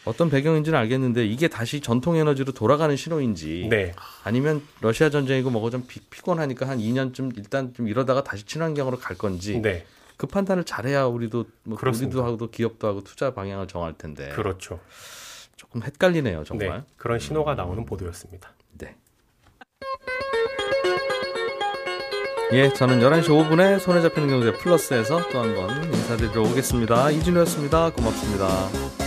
어떤 0.08 0.30
배경인지는 0.30 0.78
알겠는데 0.80 1.26
이게 1.26 1.48
다시 1.48 1.82
전통 1.82 2.15
에너지로 2.15 2.54
돌아가는 2.54 2.96
신호인지 2.96 3.67
네, 3.70 3.91
아니면 4.24 4.62
러시아 4.82 5.10
전쟁이고 5.10 5.50
뭐고 5.50 5.70
좀 5.70 5.84
피, 5.88 6.00
피곤하니까 6.00 6.67
한 6.67 6.80
2년쯤 6.80 7.38
일단 7.38 7.74
좀 7.74 7.88
이러다가 7.88 8.24
다시 8.24 8.43
친환경으로 8.46 8.98
갈 8.98 9.17
건지 9.17 9.60
네, 9.60 9.86
그 10.17 10.26
판단을 10.28 10.63
잘해야 10.63 11.06
우리도 11.06 11.46
뭐 11.63 11.78
그렇습니다. 11.78 12.20
우리도 12.20 12.34
하고 12.34 12.50
기업도 12.50 12.88
하고 12.88 13.04
투자 13.04 13.34
방향을 13.34 13.67
정할 13.67 13.93
텐데 13.98 14.30
그렇죠. 14.30 14.80
조금 15.56 15.84
헷갈리네요 15.84 16.43
정말. 16.43 16.70
네, 16.70 16.84
그런 16.98 17.20
신호가 17.20 17.56
나오는 17.56 17.84
보도였습니다. 17.86 18.52
네. 18.78 18.96
예, 22.54 22.72
저는 22.72 23.00
11시 23.02 23.26
5분에 23.28 23.78
손에 23.80 24.02
잡히는 24.02 24.30
경제 24.30 24.54
플러스에서 24.54 25.28
또 25.30 25.39
한 25.41 25.54
번 25.54 25.84
인사드리러 25.93 26.41
오겠습니다. 26.43 27.12
이진우였습니다. 27.12 27.89
고맙습니다. 27.91 29.07